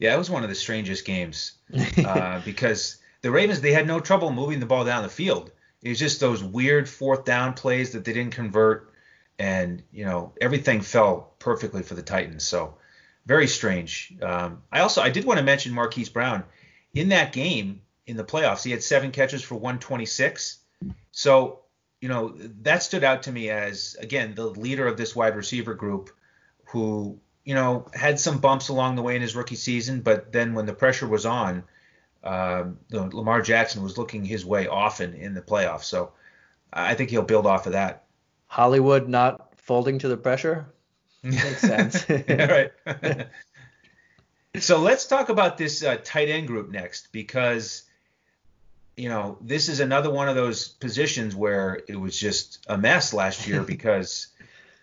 [0.00, 1.52] Yeah, it was one of the strangest games
[2.04, 5.52] uh, because the Ravens they had no trouble moving the ball down the field.
[5.82, 8.92] It was just those weird fourth down plays that they didn't convert,
[9.38, 12.44] and you know everything fell perfectly for the Titans.
[12.44, 12.74] So
[13.26, 14.14] very strange.
[14.22, 16.44] Um, I also I did want to mention Marquise Brown
[16.94, 18.64] in that game in the playoffs.
[18.64, 20.58] He had seven catches for 126.
[21.12, 21.60] So
[22.00, 25.74] you know that stood out to me as again the leader of this wide receiver
[25.74, 26.10] group,
[26.66, 30.54] who you know had some bumps along the way in his rookie season, but then
[30.54, 31.64] when the pressure was on
[32.24, 35.84] um, Lamar Jackson was looking his way often in the playoffs.
[35.84, 36.12] So
[36.72, 38.04] I think he'll build off of that.
[38.48, 40.72] Hollywood not folding to the pressure
[41.22, 42.08] makes sense.
[42.28, 42.70] right.
[44.58, 47.84] so let's talk about this uh, tight end group next because
[48.96, 53.12] you know this is another one of those positions where it was just a mess
[53.12, 54.28] last year because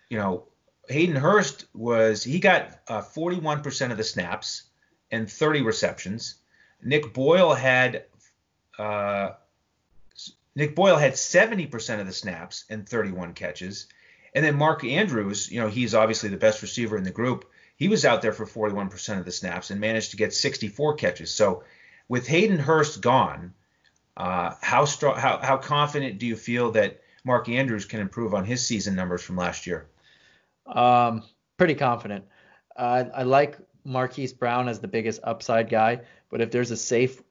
[0.08, 0.44] you know
[0.88, 4.64] Hayden Hurst was he got uh, 41% of the snaps
[5.10, 6.36] and 30 receptions.
[6.82, 8.04] Nick Boyle had
[8.78, 9.30] uh,
[10.56, 13.86] Nick Boyle had 70% of the snaps and 31 catches.
[14.34, 17.48] And then Mark Andrews, you know, he's obviously the best receiver in the group.
[17.76, 21.30] He was out there for 41% of the snaps and managed to get 64 catches.
[21.30, 21.62] So
[22.08, 23.52] with Hayden Hurst gone,
[24.16, 28.46] uh, how strong, how, how confident do you feel that Mark Andrews can improve on
[28.46, 29.86] his season numbers from last year?
[30.66, 31.22] Um,
[31.58, 32.24] pretty confident.
[32.74, 36.00] Uh, I like Marquise Brown as the biggest upside guy,
[36.30, 37.22] but if there's a safe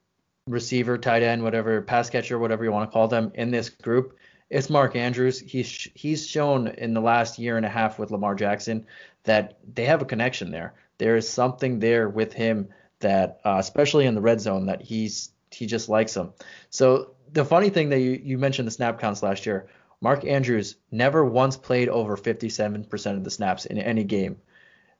[0.46, 4.16] receiver, tight end, whatever, pass catcher, whatever you want to call them in this group,
[4.48, 5.40] it's Mark Andrews.
[5.40, 8.86] He's he's shown in the last year and a half with Lamar Jackson
[9.24, 10.74] that they have a connection there.
[10.98, 12.68] There is something there with him
[13.00, 16.32] that, uh, especially in the red zone, that he's he just likes him.
[16.70, 19.68] So the funny thing that you, you mentioned the snap counts last year,
[20.00, 24.36] Mark Andrews never once played over 57% of the snaps in any game.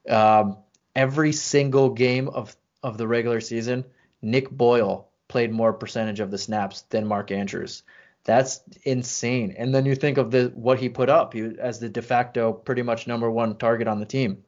[0.08, 0.58] Um,
[0.94, 3.84] every single game of of the regular season,
[4.22, 7.82] Nick Boyle played more percentage of the snaps than Mark Andrews.
[8.24, 9.54] That's insane.
[9.56, 12.82] And then you think of the what he put up as the de facto pretty
[12.82, 14.42] much number one target on the team.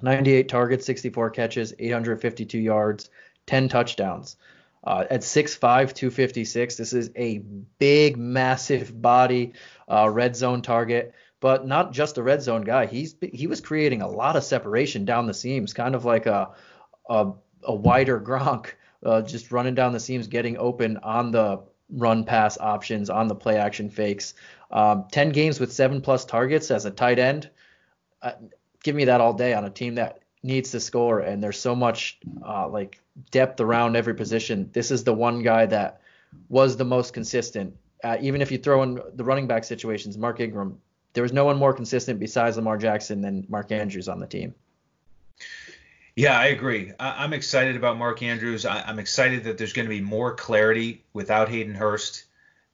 [0.00, 3.10] 98 targets, 64 catches, 852 yards,
[3.46, 4.36] 10 touchdowns.
[4.84, 5.58] Uh, at 6'5",
[5.92, 7.38] 256, this is a
[7.78, 9.52] big, massive body
[9.88, 12.86] uh, red zone target but not just a red zone guy.
[12.86, 16.50] He's he was creating a lot of separation down the seams, kind of like a
[17.08, 18.72] a, a wider Gronk,
[19.04, 23.34] uh, just running down the seams, getting open on the run pass options, on the
[23.34, 24.34] play action fakes.
[24.70, 27.50] Um, Ten games with seven plus targets as a tight end.
[28.22, 28.32] uh,
[28.82, 31.74] give me that all day on a team that needs to score and there's so
[31.74, 34.70] much uh, like depth around every position.
[34.72, 36.00] This is the one guy that
[36.48, 37.74] was the most consistent.
[38.04, 40.78] Uh, even if you throw in the running back situations, Mark Ingram,
[41.14, 44.54] there was no one more consistent besides Lamar Jackson than Mark Andrews on the team.
[46.18, 46.90] Yeah, I agree.
[46.98, 48.66] I, am excited about Mark Andrews.
[48.66, 52.24] I, am excited that there's going to be more clarity without Hayden Hurst.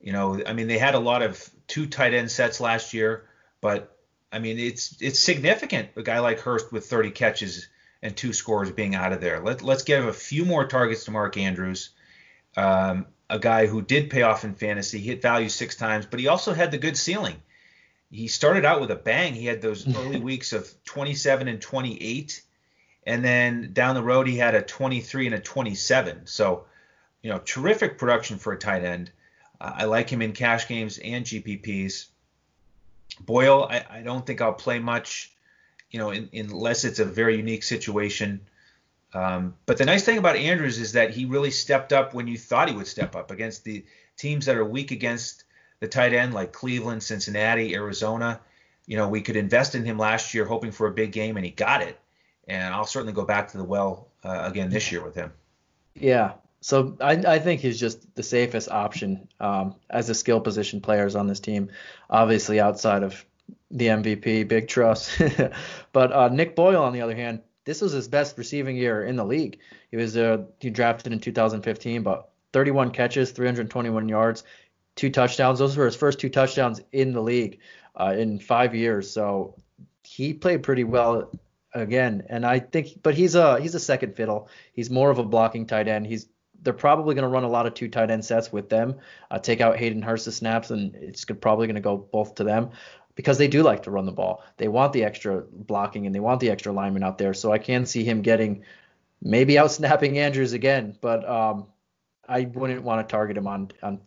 [0.00, 3.26] You know, I mean, they had a lot of two tight end sets last year,
[3.60, 3.98] but
[4.32, 5.90] I mean, it's it's significant.
[5.94, 7.68] A guy like Hurst with 30 catches
[8.00, 9.40] and two scores being out of there.
[9.40, 11.90] Let, let's give a few more targets to Mark Andrews,
[12.56, 16.28] um, a guy who did pay off in fantasy, hit value six times, but he
[16.28, 17.42] also had the good ceiling.
[18.10, 19.34] He started out with a bang.
[19.34, 22.40] He had those early weeks of 27 and 28
[23.06, 26.26] and then down the road he had a 23 and a 27.
[26.26, 26.64] So,
[27.22, 29.10] you know, terrific production for a tight end.
[29.60, 32.06] Uh, I like him in cash games and GPPs.
[33.20, 35.32] Boyle, I, I don't think I'll play much,
[35.90, 38.40] you know, in, unless it's a very unique situation.
[39.12, 42.36] Um, but the nice thing about Andrews is that he really stepped up when you
[42.36, 43.84] thought he would step up against the
[44.16, 45.44] teams that are weak against
[45.78, 48.40] the tight end, like Cleveland, Cincinnati, Arizona.
[48.86, 51.44] You know, we could invest in him last year hoping for a big game, and
[51.44, 51.98] he got it
[52.48, 55.32] and I'll certainly go back to the well uh, again this year with him.
[55.94, 56.32] Yeah.
[56.60, 61.14] So I, I think he's just the safest option um, as a skill position players
[61.14, 61.70] on this team,
[62.08, 63.22] obviously outside of
[63.70, 65.20] the MVP, big trust.
[65.92, 69.16] but uh, Nick Boyle, on the other hand, this was his best receiving year in
[69.16, 69.58] the league.
[69.90, 74.44] He was uh, he drafted in 2015, but 31 catches, 321 yards,
[74.96, 75.58] two touchdowns.
[75.58, 77.58] Those were his first two touchdowns in the league
[77.96, 79.10] uh, in five years.
[79.10, 79.54] So
[80.02, 81.30] he played pretty well
[81.74, 82.24] again.
[82.28, 84.48] And I think, but he's a he's a second fiddle.
[84.72, 86.06] He's more of a blocking tight end.
[86.06, 86.28] He's
[86.62, 88.96] they're probably going to run a lot of two tight end sets with them.
[89.30, 92.70] Uh, take out Hayden Hurst's snaps, and it's probably going to go both to them
[93.16, 94.42] because they do like to run the ball.
[94.56, 97.34] They want the extra blocking and they want the extra lineman out there.
[97.34, 98.64] So I can see him getting
[99.22, 101.66] maybe out snapping Andrews again, but um,
[102.28, 104.00] I wouldn't want to target him on on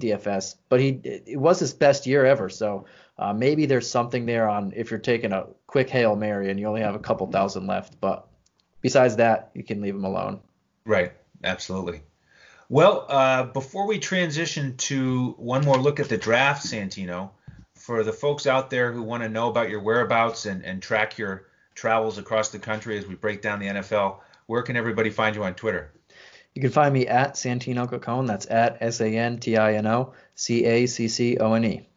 [0.00, 0.56] DFS.
[0.68, 2.48] But he it was his best year ever.
[2.48, 2.86] So
[3.18, 6.66] uh, maybe there's something there on if you're taking a quick hail mary and you
[6.66, 8.00] only have a couple thousand left.
[8.00, 8.26] But
[8.80, 10.40] besides that, you can leave them alone.
[10.84, 11.12] Right.
[11.44, 12.02] Absolutely.
[12.68, 17.30] Well, uh, before we transition to one more look at the draft, Santino,
[17.74, 21.18] for the folks out there who want to know about your whereabouts and, and track
[21.18, 25.36] your travels across the country as we break down the NFL, where can everybody find
[25.36, 25.92] you on Twitter?
[26.54, 28.26] You can find me at Santino Caccone.
[28.26, 31.64] That's at S A N T I N O C A C C O N
[31.64, 31.88] E.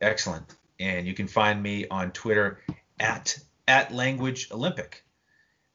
[0.00, 0.44] Excellent.
[0.78, 2.60] And you can find me on Twitter
[3.00, 5.04] at at Language Olympic.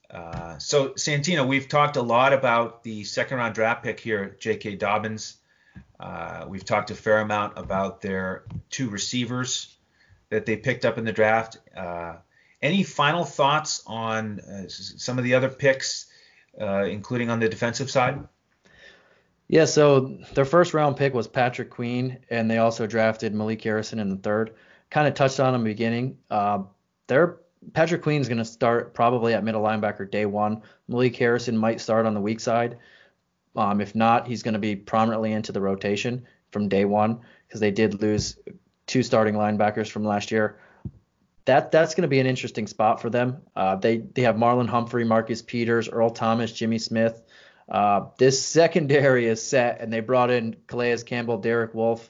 [0.10, 4.76] Uh, so Santino, we've talked a lot about the second round draft pick here, J.K.
[4.76, 5.38] Dobbins.
[6.00, 9.76] Uh, we've talked a fair amount about their two receivers
[10.30, 11.58] that they picked up in the draft.
[11.76, 12.16] Uh,
[12.62, 16.08] any final thoughts on uh, some of the other picks,
[16.60, 18.28] uh, including on the defensive side?
[19.48, 24.00] Yeah, so their first round pick was Patrick Queen, and they also drafted Malik Harrison
[24.00, 24.56] in the third.
[24.90, 26.18] Kind of touched on in the beginning.
[26.30, 26.64] Uh,
[27.08, 27.40] their
[27.74, 30.62] Patrick Queen's going to start probably at middle linebacker day one.
[30.88, 32.78] Malik Harrison might start on the weak side.
[33.56, 37.60] Um, if not, he's going to be prominently into the rotation from day one because
[37.60, 38.38] they did lose
[38.86, 40.60] two starting linebackers from last year.
[41.46, 43.42] That that's going to be an interesting spot for them.
[43.56, 47.22] Uh, they they have Marlon Humphrey, Marcus Peters, Earl Thomas, Jimmy Smith.
[47.70, 52.10] Uh, this secondary is set, and they brought in Calais Campbell, Derek Wolfe.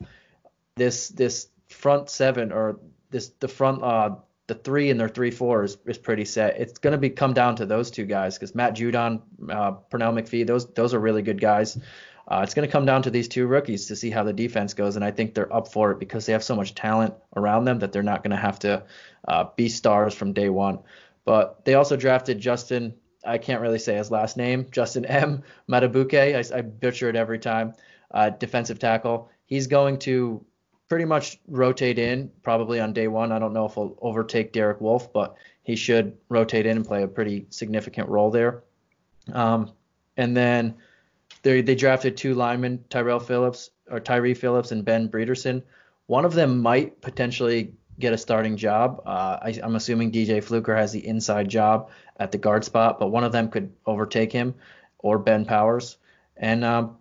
[0.75, 2.79] This this front seven or
[3.09, 4.15] this the front uh
[4.47, 6.59] the three and their three four is, is pretty set.
[6.59, 10.13] It's going to be come down to those two guys because Matt Judon, uh, Pernell
[10.13, 11.77] McPhee, those those are really good guys.
[12.27, 14.73] Uh, it's going to come down to these two rookies to see how the defense
[14.73, 17.65] goes, and I think they're up for it because they have so much talent around
[17.65, 18.83] them that they're not going to have to
[19.27, 20.79] uh, be stars from day one.
[21.23, 25.43] But they also drafted Justin I can't really say his last name, Justin M.
[25.69, 26.53] Madubuike.
[26.53, 27.73] I, I butcher it every time.
[28.11, 29.29] Uh, defensive tackle.
[29.45, 30.45] He's going to
[30.87, 33.31] pretty much rotate in probably on day one.
[33.31, 37.03] I don't know if he'll overtake Derek Wolfe, but he should rotate in and play
[37.03, 38.63] a pretty significant role there.
[39.33, 39.71] Um,
[40.17, 40.75] and then
[41.41, 45.63] they they drafted two linemen, Tyrell Phillips or Tyree Phillips and Ben Bredeson.
[46.07, 49.01] One of them might potentially get a starting job.
[49.05, 53.07] Uh, I, am assuming DJ Fluker has the inside job at the guard spot, but
[53.07, 54.53] one of them could overtake him
[54.99, 55.97] or Ben Powers.
[56.37, 56.97] And um,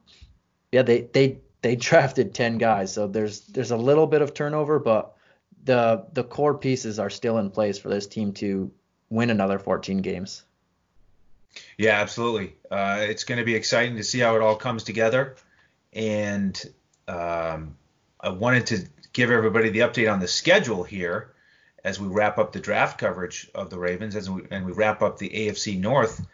[0.72, 4.79] yeah, they they they drafted 10 guys, so there's there's a little bit of turnover,
[4.79, 5.17] but
[5.65, 8.71] the the core pieces are still in place for this team to
[9.11, 10.45] win another 14 games.
[11.79, 12.57] Yeah, absolutely.
[12.71, 15.37] Uh, it's going to be exciting to see how it all comes together,
[15.93, 16.61] and
[17.09, 17.77] um,
[18.21, 21.33] I wanted to give everybody the update on the schedule here
[21.85, 25.03] as we wrap up the draft coverage of the Ravens as we, and we wrap
[25.03, 26.27] up the AFC North,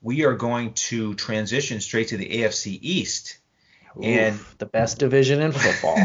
[0.00, 3.38] we are going to transition straight to the AFC East.
[3.96, 5.98] Oof, and the best division in football.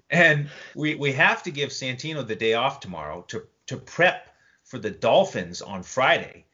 [0.10, 4.28] and we, we have to give Santino the day off tomorrow to, to prep
[4.64, 6.46] for the Dolphins on Friday.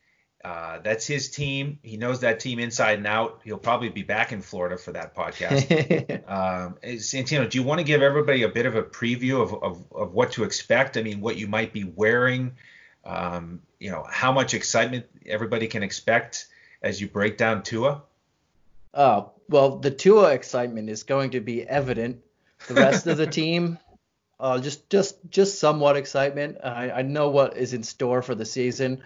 [0.45, 1.79] Uh, that's his team.
[1.83, 3.43] He knows that team inside and out.
[3.45, 6.29] He'll probably be back in Florida for that podcast.
[6.29, 9.85] um, Santino, do you want to give everybody a bit of a preview of, of,
[9.93, 10.97] of what to expect?
[10.97, 12.57] I mean, what you might be wearing,
[13.05, 16.49] um, you know, how much excitement everybody can expect
[16.83, 18.03] as you break down Tua?
[18.95, 22.21] Oh, well, the Tua excitement is going to be evident.
[22.69, 23.79] The rest of the team,
[24.39, 26.59] uh, just just just somewhat excitement.
[26.63, 29.03] I, I know what is in store for the season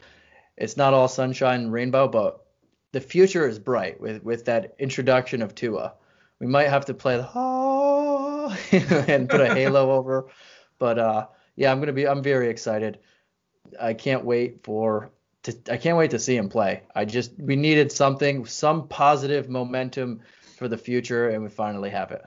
[0.56, 2.44] it's not all sunshine and rainbow, but
[2.92, 5.94] the future is bright with with that introduction of Tua.
[6.40, 8.56] We might have to play the oh,
[9.08, 10.28] and put a halo over,
[10.78, 11.26] but uh,
[11.56, 12.98] yeah, I'm gonna be I'm very excited.
[13.80, 15.10] I can't wait for
[15.46, 16.82] to I can't wait to see him play.
[16.94, 20.20] I just we needed something, some positive momentum
[20.56, 22.24] for the future, and we finally have it.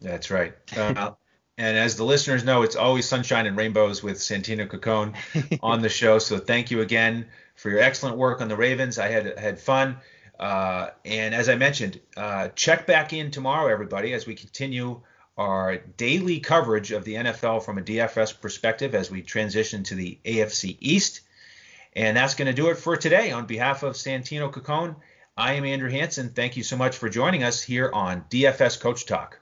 [0.00, 0.54] That's right.
[0.76, 1.12] Uh,
[1.58, 5.88] and as the listeners know, it's always sunshine and rainbows with Santino Caccone on the
[5.88, 6.18] show.
[6.18, 8.98] So thank you again for your excellent work on the Ravens.
[8.98, 9.98] I had had fun.
[10.40, 15.00] Uh, and as I mentioned, uh, check back in tomorrow, everybody, as we continue
[15.38, 20.18] our daily coverage of the NFL from a DFS perspective as we transition to the
[20.24, 21.20] AFC East.
[21.94, 23.32] And that's going to do it for today.
[23.32, 24.96] On behalf of Santino Caccone,
[25.36, 26.30] I am Andrew Hanson.
[26.30, 29.41] Thank you so much for joining us here on DFS Coach Talk.